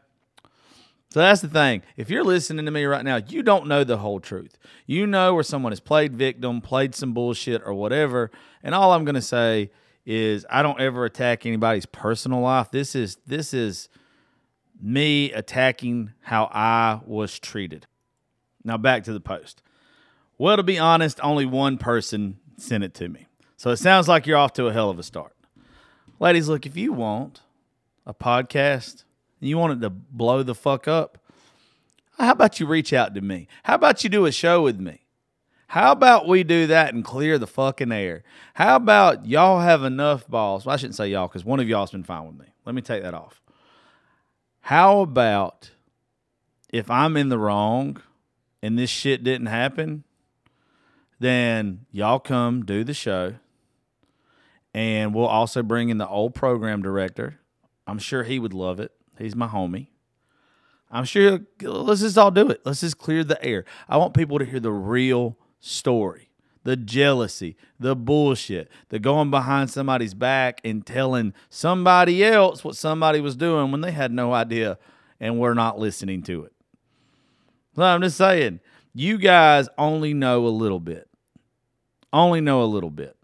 [1.10, 1.82] So that's the thing.
[1.98, 4.56] If you're listening to me right now, you don't know the whole truth.
[4.86, 8.30] You know where someone has played victim, played some bullshit or whatever.
[8.62, 9.70] And all I'm going to say
[10.06, 12.70] is I don't ever attack anybody's personal life.
[12.70, 13.90] This is this is
[14.80, 17.86] me attacking how I was treated.
[18.64, 19.62] Now back to the post.
[20.38, 23.26] Well, to be honest, only one person sent it to me.
[23.60, 25.34] So it sounds like you're off to a hell of a start.
[26.18, 27.42] Ladies, look, if you want
[28.06, 29.04] a podcast
[29.38, 31.18] and you want it to blow the fuck up,
[32.16, 33.48] how about you reach out to me?
[33.64, 35.00] How about you do a show with me?
[35.66, 38.22] How about we do that and clear the fucking air?
[38.54, 40.64] How about y'all have enough balls?
[40.64, 42.46] Well, I shouldn't say y'all because one of y'all's been fine with me.
[42.64, 43.42] Let me take that off.
[44.62, 45.70] How about
[46.70, 48.00] if I'm in the wrong
[48.62, 50.04] and this shit didn't happen,
[51.18, 53.34] then y'all come do the show.
[54.72, 57.40] And we'll also bring in the old program director.
[57.86, 58.92] I'm sure he would love it.
[59.18, 59.88] He's my homie.
[60.90, 62.62] I'm sure let's just all do it.
[62.64, 63.64] Let's just clear the air.
[63.88, 66.30] I want people to hear the real story,
[66.64, 73.20] the jealousy, the bullshit, the going behind somebody's back and telling somebody else what somebody
[73.20, 74.78] was doing when they had no idea
[75.20, 76.52] and we're not listening to it.
[77.76, 78.60] So I'm just saying,
[78.92, 81.08] you guys only know a little bit.
[82.12, 83.16] Only know a little bit.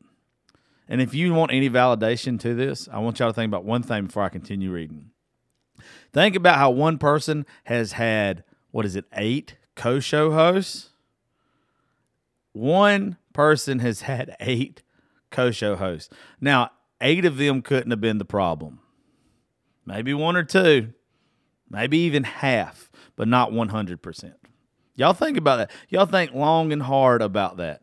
[0.88, 3.82] And if you want any validation to this, I want y'all to think about one
[3.82, 5.10] thing before I continue reading.
[6.12, 10.90] Think about how one person has had, what is it, eight co show hosts?
[12.52, 14.82] One person has had eight
[15.30, 16.08] co show hosts.
[16.40, 16.70] Now,
[17.00, 18.80] eight of them couldn't have been the problem.
[19.84, 20.92] Maybe one or two,
[21.70, 24.34] maybe even half, but not 100%.
[24.96, 25.70] Y'all think about that.
[25.88, 27.82] Y'all think long and hard about that.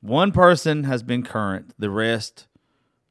[0.00, 2.46] One person has been current, the rest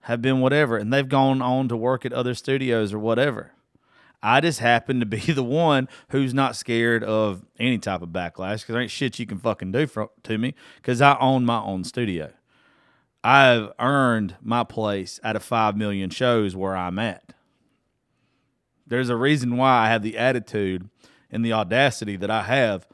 [0.01, 3.51] have been whatever, and they've gone on to work at other studios or whatever.
[4.21, 8.61] I just happen to be the one who's not scared of any type of backlash
[8.61, 11.59] because there ain't shit you can fucking do for, to me because I own my
[11.59, 12.31] own studio.
[13.23, 17.33] I've earned my place out of 5 million shows where I'm at.
[18.85, 20.87] There's a reason why I have the attitude
[21.31, 22.87] and the audacity that I have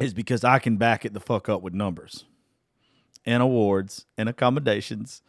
[0.00, 2.24] is because I can back it the fuck up with numbers
[3.28, 5.22] and awards and accommodations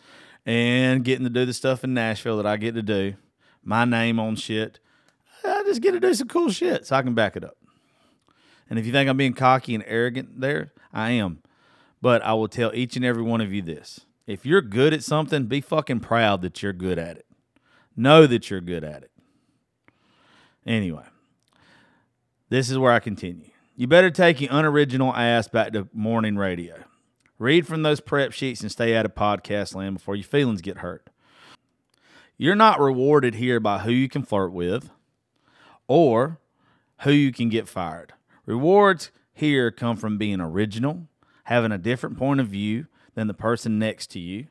[0.46, 3.16] and getting to do the stuff in Nashville that I get to do.
[3.62, 4.80] My name on shit.
[5.44, 7.58] I just get to do some cool shit so I can back it up.
[8.70, 11.42] And if you think I'm being cocky and arrogant there, I am.
[12.02, 14.00] But I will tell each and every one of you this.
[14.26, 17.26] If you're good at something, be fucking proud that you're good at it.
[17.98, 19.12] Know that you're good at it.
[20.66, 21.06] Anyway,
[22.48, 23.50] this is where I continue.
[23.76, 26.76] You better take your unoriginal ass back to morning radio.
[27.40, 30.80] Read from those prep sheets and stay out of podcast land before your feelings get
[30.80, 31.10] hurt.
[32.38, 34.92] You're not rewarded here by who you can flirt with
[35.88, 36.40] or
[37.00, 38.14] who you can get fired.
[38.46, 41.08] Rewards here come from being original,
[41.46, 44.48] having a different point of view than the person next to you,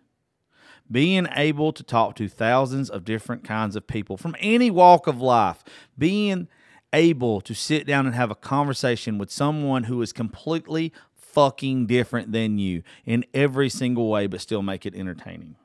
[0.90, 5.20] being able to talk to thousands of different kinds of people from any walk of
[5.20, 5.62] life,
[5.98, 6.48] being
[6.94, 10.92] able to sit down and have a conversation with someone who is completely
[11.32, 15.56] fucking different than you in every single way, but still make it entertaining.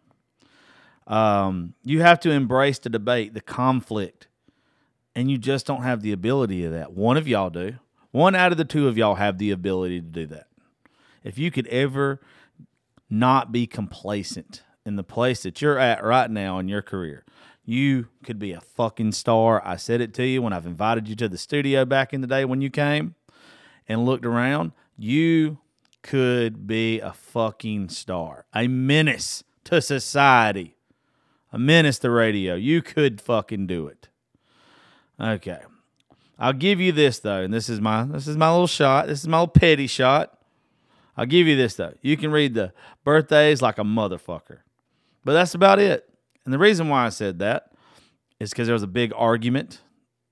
[1.08, 4.28] Um, you have to embrace the debate, the conflict,
[5.16, 6.94] and you just don't have the ability of that.
[6.94, 7.76] One of y'all do.
[8.12, 10.48] One out of the two of y'all have the ability to do that.
[11.24, 12.22] If you could ever
[13.10, 17.26] not be complacent in the place that you're at right now in your career,
[17.66, 19.62] You could be a fucking star.
[19.66, 22.28] I said it to you when I've invited you to the studio back in the
[22.28, 23.16] day when you came
[23.88, 24.74] and looked around.
[25.04, 25.58] You
[26.02, 30.78] could be a fucking star, a menace to society,
[31.52, 32.56] a menace to radio.
[32.56, 34.08] You could fucking do it.
[35.20, 35.60] Okay.
[36.40, 39.08] I'll give you this though, and this is my this is my little shot.
[39.08, 40.40] This is my little petty shot.
[41.18, 41.96] I'll give you this though.
[42.02, 42.72] You can read the
[43.04, 44.60] birthdays like a motherfucker.
[45.26, 46.10] But that's about it.
[46.46, 47.74] And the reason why I said that
[48.40, 49.82] is because there was a big argument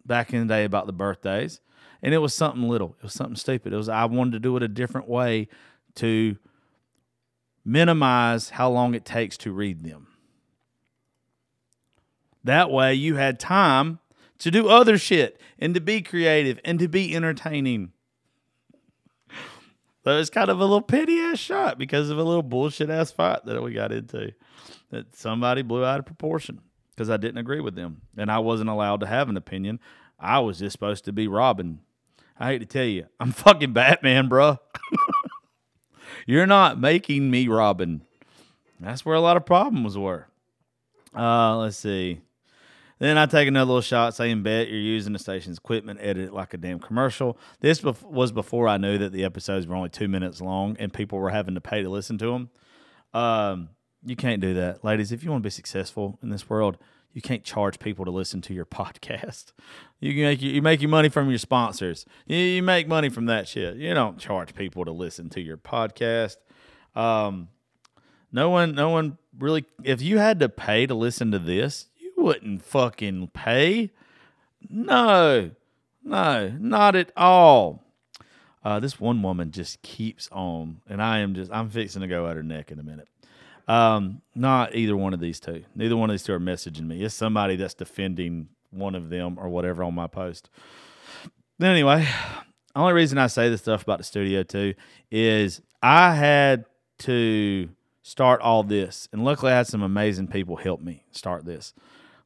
[0.06, 1.60] back in the day about the birthdays.
[2.04, 2.96] And it was something little.
[2.98, 3.74] It was something stupid.
[3.74, 5.48] It was I wanted to do it a different way
[5.96, 6.38] to
[7.64, 10.08] minimize how long it takes to read them.
[12.44, 14.00] That way you had time
[14.40, 17.92] to do other shit and to be creative and to be entertaining.
[20.04, 23.12] So it's kind of a little petty ass shot because of a little bullshit ass
[23.12, 24.34] fight that we got into
[24.90, 26.60] that somebody blew out of proportion
[26.90, 29.80] because I didn't agree with them and I wasn't allowed to have an opinion.
[30.20, 31.82] I was just supposed to be Robin.
[32.42, 34.58] I hate to tell you, I'm fucking Batman, bro.
[36.26, 38.02] You're not making me Robin.
[38.80, 40.26] That's where a lot of problems were.
[41.16, 42.22] Uh, let's see.
[42.98, 46.34] Then I take another little shot saying, Bet you're using the station's equipment, edit it
[46.34, 47.38] like a damn commercial.
[47.60, 50.92] This bef- was before I knew that the episodes were only two minutes long and
[50.92, 52.50] people were having to pay to listen to them.
[53.14, 53.70] Um,
[54.04, 54.84] you can't do that.
[54.84, 56.80] Ladies, if you want to be successful in this world,
[57.14, 59.52] you can't charge people to listen to your podcast.
[60.00, 62.06] You can make you make your money from your sponsors.
[62.26, 63.78] You, make money from that shit.
[63.78, 66.38] You don't charge people to listen to your podcast.
[66.96, 67.50] Um,
[68.32, 69.66] no one, no one really.
[69.84, 73.92] If you had to pay to listen to this, you wouldn't fucking pay.
[74.70, 75.52] No,
[76.04, 77.84] no, not at all.
[78.64, 82.28] Uh, this one woman just keeps on, and I am just, I'm fixing to go
[82.28, 83.08] at her neck in a minute.
[83.68, 85.64] Um, not either one of these two.
[85.76, 87.04] Neither one of these two are messaging me.
[87.04, 90.50] It's somebody that's defending one of them or whatever on my post.
[91.62, 92.08] Anyway,
[92.76, 94.74] only reason I say this stuff about the studio too
[95.10, 96.66] is I had
[97.00, 97.70] to
[98.02, 101.74] start all this, and luckily I had some amazing people help me start this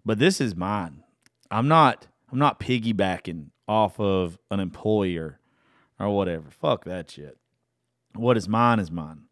[0.06, 1.04] but this is mine.
[1.50, 5.40] I'm not I'm not piggybacking off of an employer
[6.00, 6.50] or whatever.
[6.52, 7.38] Fuck that shit.
[8.14, 9.24] What is mine is mine.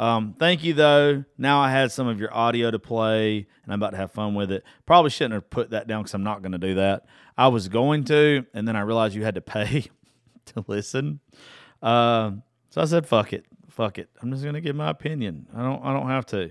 [0.00, 1.24] Um, thank you though.
[1.36, 4.34] Now I had some of your audio to play, and I'm about to have fun
[4.34, 4.64] with it.
[4.86, 7.04] Probably shouldn't have put that down because I'm not going to do that.
[7.36, 9.84] I was going to, and then I realized you had to pay
[10.46, 11.20] to listen.
[11.82, 12.30] Uh,
[12.70, 14.08] so I said, "Fuck it, fuck it.
[14.22, 15.46] I'm just going to give my opinion.
[15.54, 16.50] I don't, I don't have to."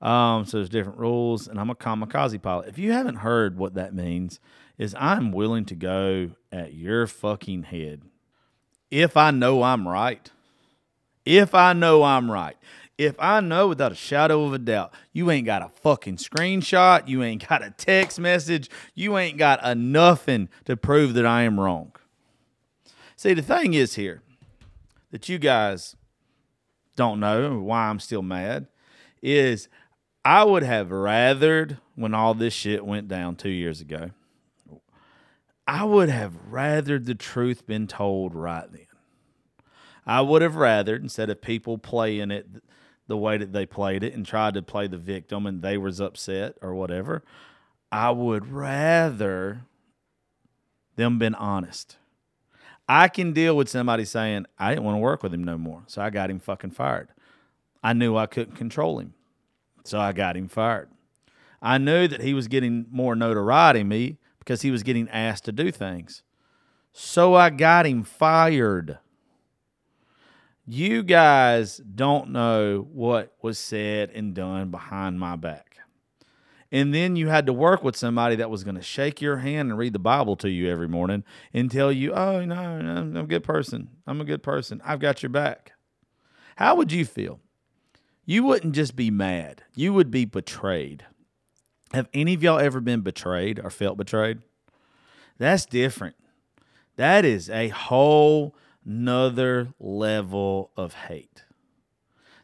[0.00, 2.68] Um, so there's different rules, and I'm a kamikaze pilot.
[2.68, 4.40] If you haven't heard what that means,
[4.78, 8.00] is I'm willing to go at your fucking head
[8.90, 10.30] if I know I'm right.
[11.26, 12.56] If I know I'm right.
[12.98, 17.06] If I know without a shadow of a doubt, you ain't got a fucking screenshot,
[17.06, 21.42] you ain't got a text message, you ain't got a nothing to prove that I
[21.42, 21.92] am wrong.
[23.16, 24.22] See, the thing is here
[25.10, 25.94] that you guys
[26.96, 28.66] don't know why I'm still mad
[29.22, 29.68] is
[30.24, 34.10] I would have rathered when all this shit went down two years ago.
[35.68, 38.86] I would have rathered the truth been told right then.
[40.06, 42.46] I would have rathered instead of people playing it
[43.06, 46.00] the way that they played it and tried to play the victim and they was
[46.00, 47.22] upset or whatever.
[47.92, 49.62] I would rather
[50.96, 51.96] them been honest.
[52.88, 55.82] I can deal with somebody saying I didn't want to work with him no more,
[55.86, 57.08] so I got him fucking fired.
[57.82, 59.14] I knew I couldn't control him.
[59.84, 60.88] So I got him fired.
[61.62, 65.52] I knew that he was getting more notoriety me because he was getting asked to
[65.52, 66.22] do things.
[66.92, 68.98] So I got him fired.
[70.68, 75.76] You guys don't know what was said and done behind my back.
[76.72, 79.70] And then you had to work with somebody that was going to shake your hand
[79.70, 81.22] and read the Bible to you every morning
[81.54, 83.90] and tell you, oh, no, I'm a good person.
[84.08, 84.82] I'm a good person.
[84.84, 85.72] I've got your back.
[86.56, 87.38] How would you feel
[88.24, 91.06] you wouldn't just be mad, you would be betrayed.
[91.92, 94.40] Have any of y'all ever been betrayed or felt betrayed?
[95.38, 96.16] That's different.
[96.96, 101.42] That is a whole nother level of hate.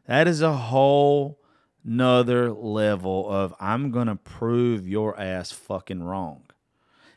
[0.07, 1.39] That is a whole
[1.85, 6.43] nother level of I'm going to prove your ass fucking wrong.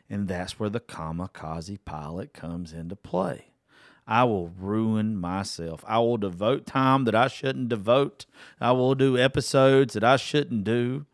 [0.08, 3.46] And that's where the kamikaze pilot comes into play.
[4.06, 5.84] I will ruin myself.
[5.86, 8.26] I will devote time that I shouldn't devote.
[8.60, 11.06] I will do episodes that I shouldn't do.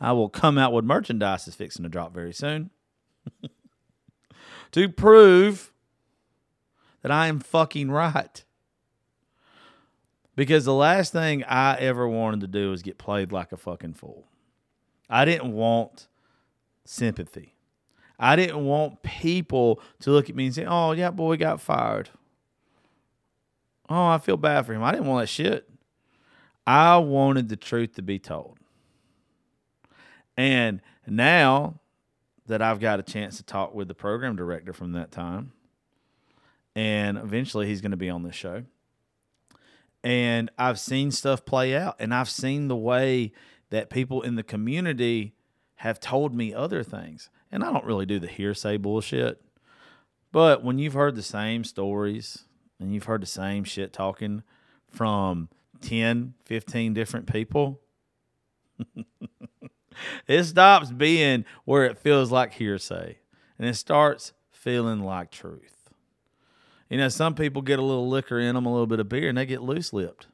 [0.00, 2.70] I will come out with merchandise that's fixing to drop very soon
[4.72, 5.72] to prove
[7.02, 8.44] that I am fucking right.
[10.36, 13.94] Because the last thing I ever wanted to do was get played like a fucking
[13.94, 14.26] fool.
[15.08, 16.08] I didn't want
[16.84, 17.56] sympathy.
[18.18, 22.10] I didn't want people to look at me and say, "Oh, yeah, boy got fired."
[23.88, 24.84] Oh, I feel bad for him.
[24.84, 25.68] I didn't want that shit.
[26.66, 28.58] I wanted the truth to be told.
[30.36, 31.80] And now
[32.46, 35.52] that I've got a chance to talk with the program director from that time,
[36.74, 38.64] and eventually he's going to be on this show.
[40.02, 43.32] And I've seen stuff play out, and I've seen the way
[43.70, 45.34] that people in the community
[45.76, 47.30] have told me other things.
[47.52, 49.42] And I don't really do the hearsay bullshit.
[50.32, 52.44] But when you've heard the same stories
[52.78, 54.42] and you've heard the same shit talking
[54.88, 55.48] from
[55.80, 57.80] 10, 15 different people,
[60.26, 63.18] it stops being where it feels like hearsay
[63.58, 65.79] and it starts feeling like truth.
[66.90, 69.28] You know, some people get a little liquor in them, a little bit of beer,
[69.28, 70.26] and they get loose lipped.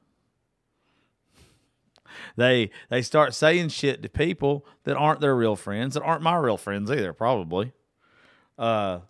[2.37, 6.37] They they start saying shit to people that aren't their real friends, that aren't my
[6.37, 7.73] real friends either, probably.
[8.59, 9.01] Uh,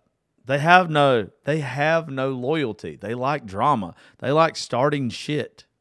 [0.45, 2.97] they have no they have no loyalty.
[2.97, 3.95] They like drama.
[4.19, 5.63] They like starting shit.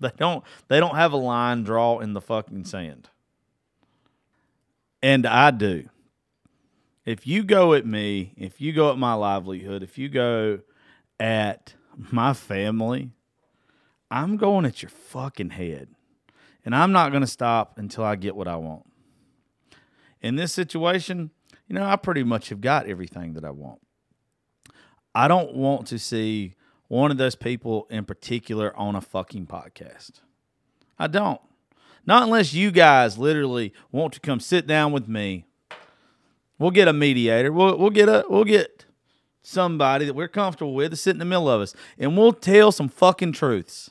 [0.00, 3.08] They don't they don't have a line draw in the fucking sand.
[5.02, 5.88] And I do.
[7.04, 10.60] If you go at me, if you go at my livelihood, if you go
[11.18, 13.10] at my family,
[14.10, 15.88] I'm going at your fucking head.
[16.64, 18.84] And I'm not going to stop until I get what I want.
[20.20, 21.30] In this situation,
[21.66, 23.80] you know, I pretty much have got everything that I want.
[25.14, 26.54] I don't want to see
[26.88, 30.20] one of those people in particular on a fucking podcast.
[30.98, 31.40] I don't.
[32.06, 35.44] Not unless you guys literally want to come sit down with me.
[36.58, 37.52] We'll get a mediator.
[37.52, 38.86] We'll, we'll get a we'll get
[39.42, 42.72] somebody that we're comfortable with to sit in the middle of us, and we'll tell
[42.72, 43.90] some fucking truths.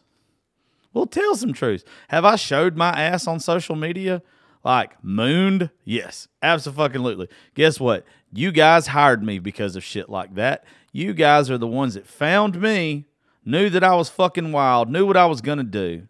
[0.93, 1.83] We'll tell some truths.
[2.07, 4.21] Have I showed my ass on social media?
[4.63, 5.69] Like mooned?
[5.85, 7.29] Yes, absolutely.
[7.53, 8.05] Guess what?
[8.33, 10.65] You guys hired me because of shit like that.
[10.91, 13.05] You guys are the ones that found me,
[13.45, 16.07] knew that I was fucking wild, knew what I was gonna do,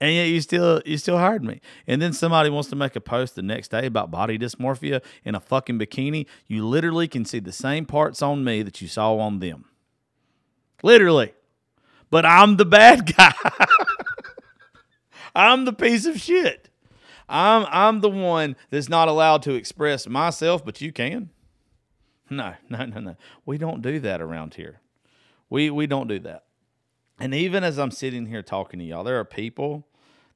[0.00, 1.60] and yet you still you still hired me.
[1.86, 5.34] And then somebody wants to make a post the next day about body dysmorphia in
[5.34, 6.26] a fucking bikini.
[6.46, 9.66] You literally can see the same parts on me that you saw on them.
[10.82, 11.34] Literally
[12.10, 13.32] but I'm the bad guy.
[15.34, 16.68] I'm the piece of shit.
[17.28, 21.30] I'm I'm the one that's not allowed to express myself, but you can.
[22.28, 23.16] No, no, no, no.
[23.46, 24.80] We don't do that around here.
[25.48, 26.44] We we don't do that.
[27.20, 29.86] And even as I'm sitting here talking to y'all, there are people,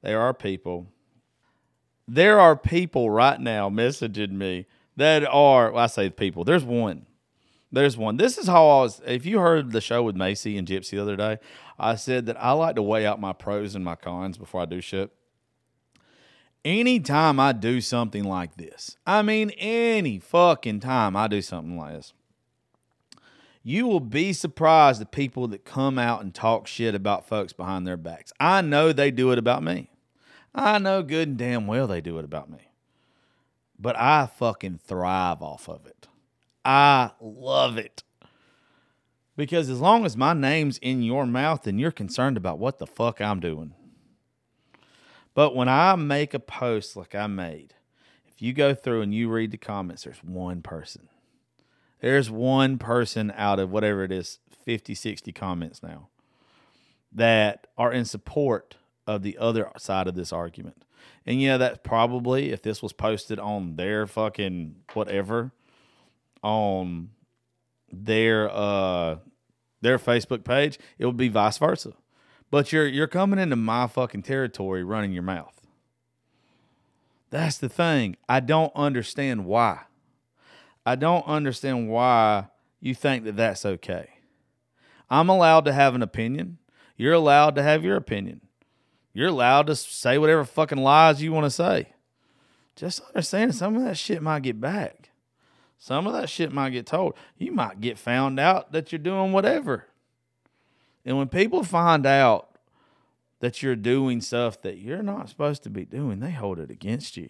[0.04, 0.86] there are people,
[2.06, 6.44] there are people right now messaging me that are well, I say people.
[6.44, 7.06] There's one.
[7.72, 8.18] There's one.
[8.18, 9.00] This is how I was.
[9.06, 11.38] If you heard the show with Macy and Gypsy the other day,
[11.78, 14.66] I said that I like to weigh out my pros and my cons before I
[14.66, 15.10] do shit.
[16.66, 21.94] Anytime I do something like this, I mean, any fucking time I do something like
[21.94, 22.12] this,
[23.62, 27.86] you will be surprised the people that come out and talk shit about folks behind
[27.86, 28.30] their backs.
[28.38, 29.88] I know they do it about me.
[30.54, 32.70] I know good and damn well they do it about me.
[33.78, 36.06] But I fucking thrive off of it.
[36.64, 38.02] I love it.
[39.36, 42.86] Because as long as my name's in your mouth, then you're concerned about what the
[42.86, 43.74] fuck I'm doing.
[45.34, 47.74] But when I make a post like I made,
[48.26, 51.08] if you go through and you read the comments, there's one person.
[52.00, 56.08] There's one person out of whatever it is, 50, 60 comments now,
[57.10, 58.76] that are in support
[59.06, 60.84] of the other side of this argument.
[61.26, 65.52] And yeah, that's probably if this was posted on their fucking whatever,
[66.42, 67.10] on
[67.92, 69.16] their uh
[69.80, 71.92] their Facebook page, it would be vice versa.
[72.50, 75.60] But you're you're coming into my fucking territory running your mouth.
[77.30, 78.16] That's the thing.
[78.28, 79.80] I don't understand why.
[80.86, 82.46] I don't understand why
[82.80, 84.10] you think that that's okay.
[85.10, 86.58] I'm allowed to have an opinion.
[86.96, 88.40] You're allowed to have your opinion.
[89.14, 91.90] You're allowed to say whatever fucking lies you want to say.
[92.76, 95.10] Just understand some of that shit might get back.
[95.78, 97.14] Some of that shit might get told.
[97.38, 99.86] You might get found out that you're doing whatever.
[101.04, 102.58] And when people find out
[103.40, 107.16] that you're doing stuff that you're not supposed to be doing, they hold it against
[107.16, 107.28] you.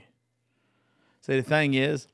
[1.21, 2.07] See, the thing is,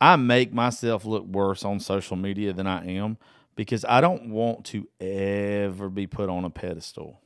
[0.00, 3.18] I make myself look worse on social media than I am
[3.54, 7.20] because I don't want to ever be put on a pedestal.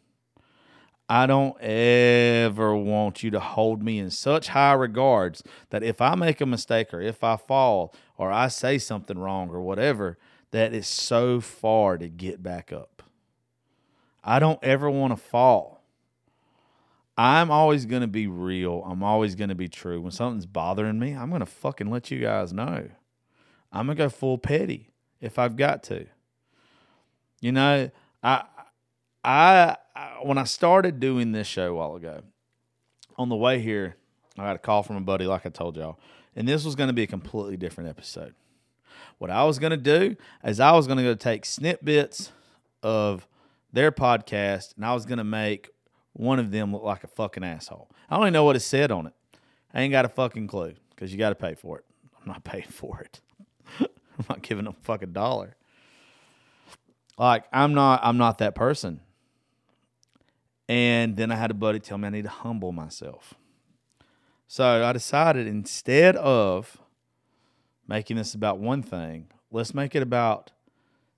[1.08, 6.14] I don't ever want you to hold me in such high regards that if I
[6.14, 10.18] make a mistake or if I fall or I say something wrong or whatever,
[10.50, 13.02] that it's so far to get back up.
[14.22, 15.82] I don't ever want to fall.
[17.16, 18.84] I'm always going to be real.
[18.86, 20.00] I'm always going to be true.
[20.00, 22.88] When something's bothering me, I'm going to fucking let you guys know.
[23.72, 24.90] I'm going to go full petty
[25.20, 26.06] if I've got to.
[27.40, 27.90] You know,
[28.22, 28.44] I,
[29.24, 32.22] I, I, when I started doing this show a while ago,
[33.16, 33.96] on the way here,
[34.38, 35.98] I got a call from a buddy, like I told y'all,
[36.36, 38.34] and this was going to be a completely different episode.
[39.18, 42.30] What I was going to do is I was going to go take snippets
[42.82, 43.26] of
[43.72, 45.70] their podcast and I was going to make
[46.12, 47.90] one of them look like a fucking asshole.
[48.08, 49.14] I don't even know what it said on it.
[49.74, 51.84] I ain't got a fucking clue because you got to pay for it.
[52.20, 53.20] I'm not paying for it.
[53.80, 55.56] I'm not giving them a fucking dollar.
[57.18, 59.00] Like I'm not I'm not that person.
[60.68, 63.34] And then I had a buddy tell me I need to humble myself.
[64.46, 66.78] So I decided instead of
[67.86, 70.52] making this about one thing, let's make it about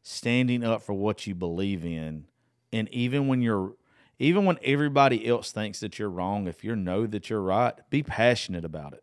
[0.03, 2.27] standing up for what you believe in.
[2.73, 3.75] And even when you're
[4.19, 8.03] even when everybody else thinks that you're wrong, if you know that you're right, be
[8.03, 9.03] passionate about it.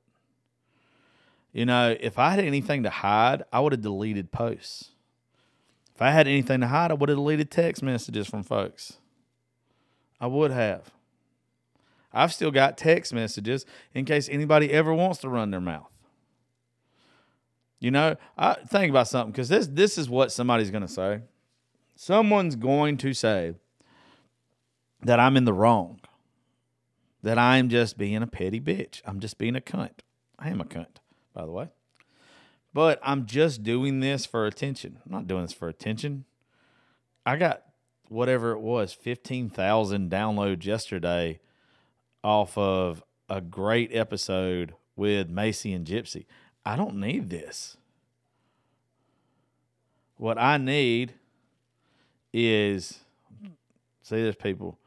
[1.51, 4.91] You know, if I had anything to hide, I would have deleted posts.
[5.95, 8.97] If I had anything to hide, I would have deleted text messages from folks.
[10.19, 10.91] I would have.
[12.13, 15.91] I've still got text messages in case anybody ever wants to run their mouth.
[17.79, 21.21] You know, I think about something because this this is what somebody's going to say.
[21.95, 23.53] Someone's going to say
[25.03, 25.99] that I'm in the wrong.
[27.21, 29.01] That I'm just being a petty bitch.
[29.05, 29.99] I'm just being a cunt.
[30.39, 30.97] I am a cunt,
[31.33, 31.69] by the way.
[32.73, 34.99] But I'm just doing this for attention.
[35.05, 36.25] I'm not doing this for attention.
[37.25, 37.63] I got
[38.09, 41.39] whatever it was, 15,000 downloads yesterday
[42.23, 46.25] off of a great episode with Macy and Gypsy.
[46.65, 47.77] I don't need this.
[50.17, 51.13] What I need
[52.33, 52.99] is
[54.01, 54.77] see there's people.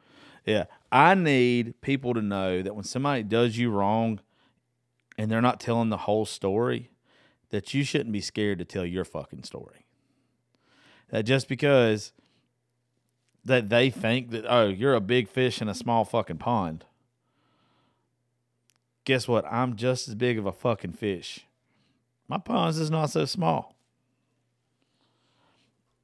[0.44, 0.64] Yeah.
[0.90, 4.20] I need people to know that when somebody does you wrong
[5.16, 6.90] and they're not telling the whole story,
[7.50, 9.86] that you shouldn't be scared to tell your fucking story.
[11.10, 12.12] That just because
[13.44, 16.84] that they think that oh you're a big fish in a small fucking pond.
[19.04, 19.44] Guess what?
[19.50, 21.46] I'm just as big of a fucking fish.
[22.28, 23.74] My pond is not so small.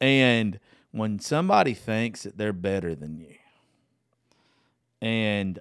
[0.01, 0.59] And
[0.91, 3.37] when somebody thinks that they're better than you
[5.01, 5.59] and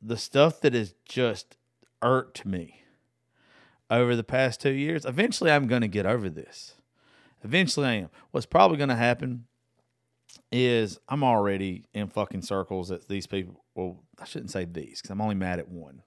[0.00, 1.56] the stuff that has just
[2.02, 2.82] irked me
[3.90, 6.74] over the past two years eventually i'm going to get over this.
[7.42, 8.10] Eventually i am.
[8.30, 9.46] What's probably going to happen
[10.64, 13.62] is I'm already in fucking circles that these people.
[13.74, 16.02] Well, I shouldn't say these because I'm only mad at one.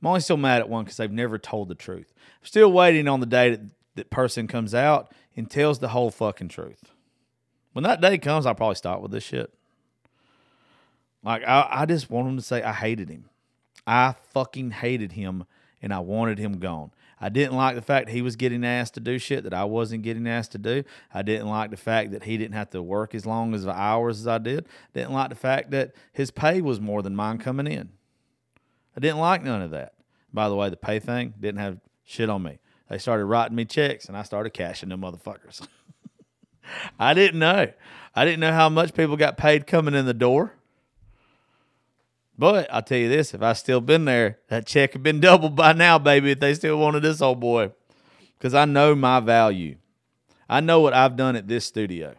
[0.00, 2.12] I'm only still mad at one because they've never told the truth.
[2.16, 3.60] I'm still waiting on the day that
[3.96, 6.84] that person comes out and tells the whole fucking truth.
[7.72, 9.52] When that day comes, I'll probably stop with this shit.
[11.22, 13.28] Like I, I just want to say I hated him.
[13.86, 15.44] I fucking hated him
[15.82, 16.90] and I wanted him gone.
[17.20, 20.02] I didn't like the fact he was getting asked to do shit that I wasn't
[20.02, 20.84] getting asked to do.
[21.14, 23.72] I didn't like the fact that he didn't have to work as long as the
[23.72, 24.66] hours as I did.
[24.92, 27.88] Didn't like the fact that his pay was more than mine coming in.
[28.94, 29.94] I didn't like none of that.
[30.32, 32.58] By the way, the pay thing didn't have shit on me.
[32.90, 35.66] They started writing me checks and I started cashing them motherfuckers.
[36.98, 37.72] I didn't know.
[38.14, 40.52] I didn't know how much people got paid coming in the door.
[42.38, 45.56] But I'll tell you this: if I still been there, that check had been doubled
[45.56, 46.32] by now, baby.
[46.32, 47.72] If they still wanted this old boy,
[48.38, 49.76] because I know my value.
[50.48, 52.14] I know what I've done at this studio.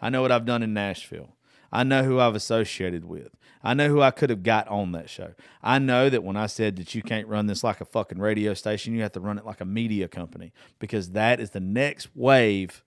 [0.00, 1.34] I know what I've done in Nashville.
[1.72, 3.30] I know who I've associated with.
[3.62, 5.34] I know who I could have got on that show.
[5.62, 8.54] I know that when I said that you can't run this like a fucking radio
[8.54, 12.08] station, you have to run it like a media company because that is the next
[12.14, 12.82] wave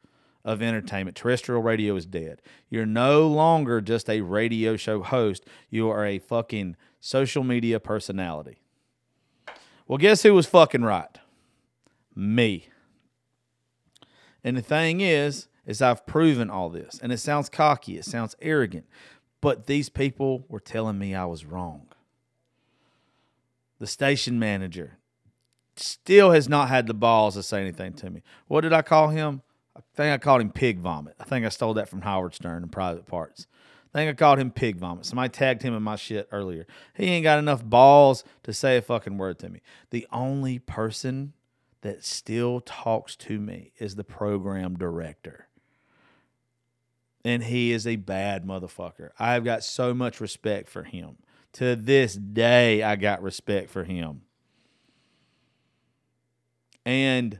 [0.45, 1.15] of entertainment.
[1.15, 2.41] Terrestrial radio is dead.
[2.69, 8.57] You're no longer just a radio show host, you are a fucking social media personality.
[9.87, 11.17] Well, guess who was fucking right?
[12.15, 12.67] Me.
[14.43, 16.99] And the thing is, is I've proven all this.
[17.01, 18.85] And it sounds cocky, it sounds arrogant,
[19.41, 21.87] but these people were telling me I was wrong.
[23.79, 24.97] The station manager
[25.75, 28.23] still has not had the balls to say anything to me.
[28.47, 29.41] What did I call him?
[29.76, 31.15] I think I called him pig vomit.
[31.19, 33.47] I think I stole that from Howard Stern in private parts.
[33.93, 35.05] I think I called him pig vomit.
[35.05, 36.65] Somebody tagged him in my shit earlier.
[36.95, 39.61] He ain't got enough balls to say a fucking word to me.
[39.91, 41.34] The only person
[41.82, 45.47] that still talks to me is the program director.
[47.26, 49.11] And he is a bad motherfucker.
[49.19, 51.17] I've got so much respect for him.
[51.53, 54.21] To this day, I got respect for him.
[56.86, 57.39] And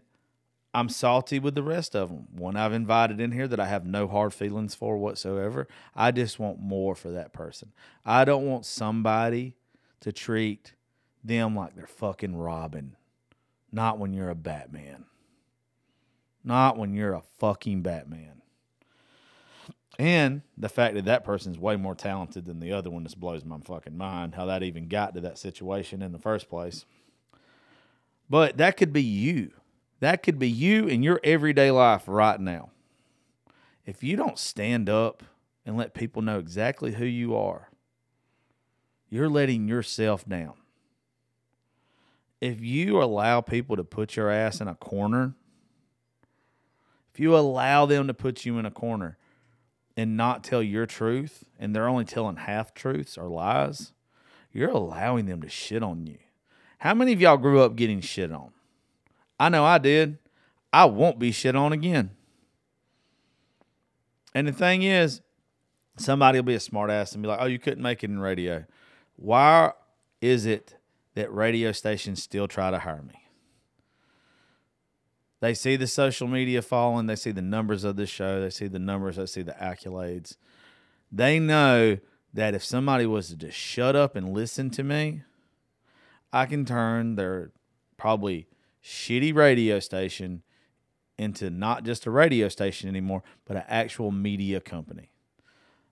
[0.74, 2.28] I'm salty with the rest of them.
[2.36, 5.68] One I've invited in here that I have no hard feelings for whatsoever.
[5.96, 7.72] I just want more for that person.
[8.06, 9.56] I don't want somebody
[10.00, 10.74] to treat
[11.24, 12.96] them like they're fucking Robin.
[13.72, 15.06] Not when you're a Batman.
[16.44, 18.42] Not when you're a fucking Batman.
[20.00, 23.46] And the fact that that person's way more talented than the other one just blows
[23.46, 26.86] my fucking mind how that even got to that situation in the first place.
[28.28, 29.52] But that could be you.
[30.04, 32.72] That could be you in your everyday life right now.
[33.86, 35.24] If you don't stand up
[35.66, 37.70] and let people know exactly who you are,
[39.10, 40.56] you're letting yourself down.
[42.42, 45.36] If you allow people to put your ass in a corner,
[47.14, 49.18] if you allow them to put you in a corner
[49.96, 53.94] and not tell your truth, and they're only telling half truths or lies,
[54.52, 56.18] you're allowing them to shit on you.
[56.80, 58.52] How many of y'all grew up getting shit on?
[59.44, 60.20] I know I did.
[60.72, 62.12] I won't be shit on again.
[64.34, 65.20] And the thing is,
[65.98, 68.64] somebody will be a smartass and be like, oh, you couldn't make it in radio.
[69.18, 69.74] Why
[70.22, 70.76] is it
[71.16, 73.20] that radio stations still try to hire me?
[75.42, 78.68] They see the social media falling, they see the numbers of the show, they see
[78.68, 80.38] the numbers, they see the accolades.
[81.12, 81.98] They know
[82.34, 85.24] that if somebody was to just shut up and listen to me,
[86.32, 87.52] I can turn their
[87.98, 88.48] probably
[88.84, 90.44] shitty radio station
[91.18, 95.12] into not just a radio station anymore, but an actual media company.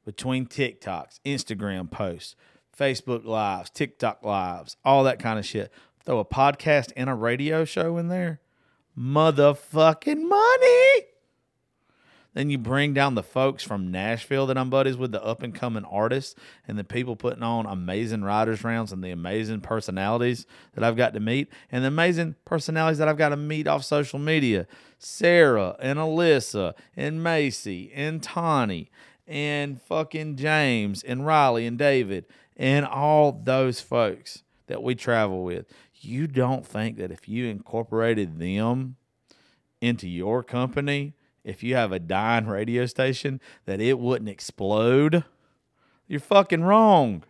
[0.04, 2.36] Between TikToks, Instagram posts,
[2.78, 5.72] Facebook lives, TikTok lives, all that kind of shit.
[6.04, 8.42] Throw a podcast and a radio show in there.
[8.98, 11.11] Motherfucking money.
[12.34, 15.54] Then you bring down the folks from Nashville that I'm buddies with, the up and
[15.54, 16.34] coming artists,
[16.66, 21.14] and the people putting on amazing writers rounds and the amazing personalities that I've got
[21.14, 24.66] to meet, and the amazing personalities that I've got to meet off social media.
[24.98, 28.90] Sarah and Alyssa and Macy and Tawny
[29.28, 32.26] and fucking James and Riley and David
[32.56, 35.66] and all those folks that we travel with.
[35.96, 38.96] You don't think that if you incorporated them
[39.82, 41.14] into your company,
[41.44, 45.24] if you have a dying radio station, that it wouldn't explode?
[46.08, 47.24] You're fucking wrong.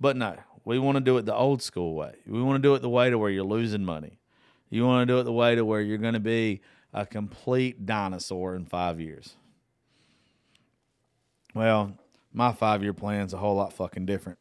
[0.00, 2.14] But no, we want to do it the old school way.
[2.26, 4.18] We want to do it the way to where you're losing money.
[4.70, 7.86] You want to do it the way to where you're going to be a complete
[7.86, 9.36] dinosaur in five years.
[11.54, 11.98] Well,
[12.32, 14.38] my five year plan's a whole lot fucking different.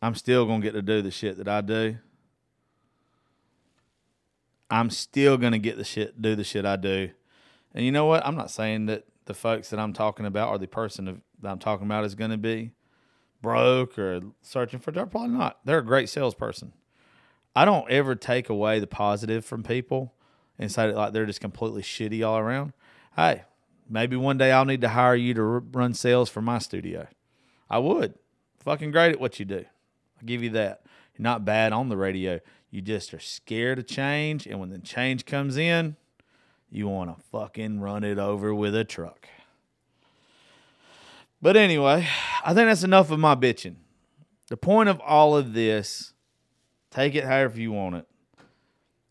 [0.00, 1.98] I'm still going to get to do the shit that I do.
[4.70, 7.10] I'm still to get the shit, do the shit I do.
[7.74, 8.26] And you know what?
[8.26, 11.58] I'm not saying that the folks that I'm talking about or the person that I'm
[11.58, 12.72] talking about is to be
[13.40, 14.90] broke or searching for.
[14.90, 15.58] They're probably not.
[15.64, 16.72] They're a great salesperson.
[17.54, 20.14] I don't ever take away the positive from people
[20.58, 22.72] and say that like they're just completely shitty all around.
[23.16, 23.44] Hey,
[23.88, 27.06] maybe one day I'll need to hire you to run sales for my studio.
[27.70, 28.14] I would.
[28.60, 29.64] Fucking great at what you do.
[30.18, 30.82] I'll give you that.
[31.16, 32.40] You're not bad on the radio.
[32.70, 35.96] You just are scared of change, and when the change comes in,
[36.70, 39.26] you want to fucking run it over with a truck.
[41.40, 42.06] But anyway,
[42.44, 43.76] I think that's enough of my bitching.
[44.48, 46.12] The point of all of this,
[46.90, 48.06] take it however you want it.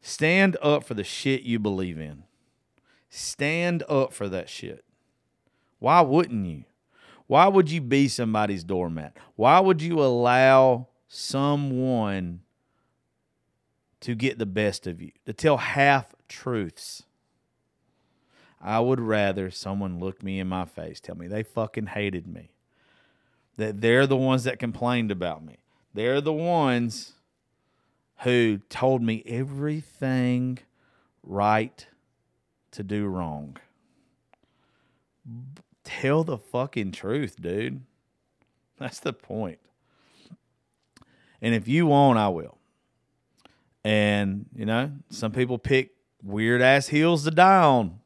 [0.01, 2.23] Stand up for the shit you believe in.
[3.09, 4.83] Stand up for that shit.
[5.79, 6.65] Why wouldn't you?
[7.27, 9.17] Why would you be somebody's doormat?
[9.35, 12.41] Why would you allow someone
[14.01, 17.03] to get the best of you, to tell half truths?
[18.61, 22.51] I would rather someone look me in my face, tell me they fucking hated me,
[23.57, 25.57] that they're the ones that complained about me.
[25.93, 27.13] They're the ones
[28.19, 30.59] who told me everything
[31.23, 31.85] right
[32.71, 33.57] to do wrong.
[35.83, 37.81] Tell the fucking truth, dude.
[38.77, 39.59] That's the point.
[41.41, 42.56] And if you won't, I will.
[43.87, 48.01] And, you know, some people pick weird ass heels to die on.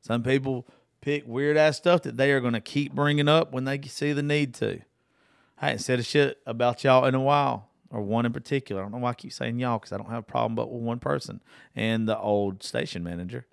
[0.00, 0.68] Some people
[1.00, 4.12] pick weird ass stuff that they are going to keep bringing up when they see
[4.12, 4.82] the need to.
[5.60, 8.80] I ain't said a shit about y'all in a while, or one in particular.
[8.80, 10.70] I don't know why I keep saying y'all because I don't have a problem but
[10.70, 11.40] with one person
[11.74, 13.46] and the old station manager.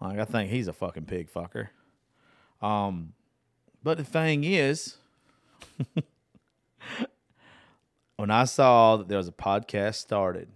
[0.00, 1.70] Like I think he's a fucking pig fucker.
[2.62, 3.14] Um,
[3.82, 4.98] but the thing is,
[8.16, 10.50] when I saw that there was a podcast started,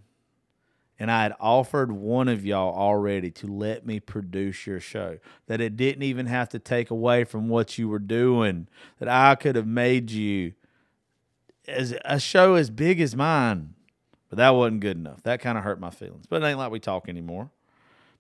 [0.99, 5.61] and I had offered one of y'all already to let me produce your show, that
[5.61, 8.68] it didn't even have to take away from what you were doing,
[8.99, 10.55] that I could have made you
[11.66, 13.74] as a show as big as mine.
[14.28, 15.22] But that wasn't good enough.
[15.22, 16.26] That kind of hurt my feelings.
[16.28, 17.51] But it ain't like we talk anymore.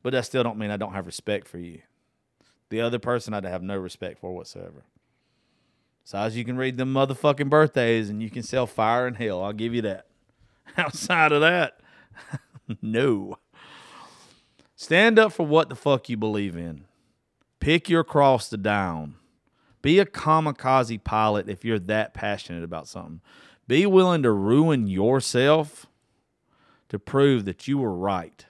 [0.02, 1.80] But that still don't mean I don't have respect for you.
[2.70, 4.84] The other person I'd have no respect for whatsoever.
[6.04, 9.42] So as you can read them motherfucking birthdays and you can sell fire and hell,
[9.42, 10.06] I'll give you that.
[10.76, 11.80] Outside of that,
[12.82, 13.38] no.
[14.76, 16.84] Stand up for what the fuck you believe in.
[17.60, 19.16] Pick your cross to down.
[19.82, 23.20] Be a kamikaze pilot if you're that passionate about something.
[23.66, 25.86] Be willing to ruin yourself
[26.88, 28.46] to prove that you were right.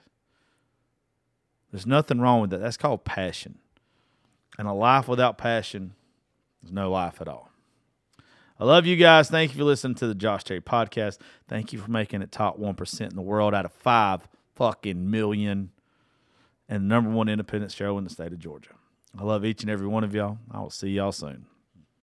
[1.71, 2.61] There's nothing wrong with that.
[2.61, 3.59] That's called passion.
[4.57, 5.93] And a life without passion
[6.63, 7.48] is no life at all.
[8.59, 9.29] I love you guys.
[9.29, 11.17] Thank you for listening to the Josh Terry podcast.
[11.47, 15.71] Thank you for making it top 1% in the world out of five fucking million
[16.67, 18.71] and number one independent show in the state of Georgia.
[19.17, 20.39] I love each and every one of y'all.
[20.51, 21.45] I will see y'all soon.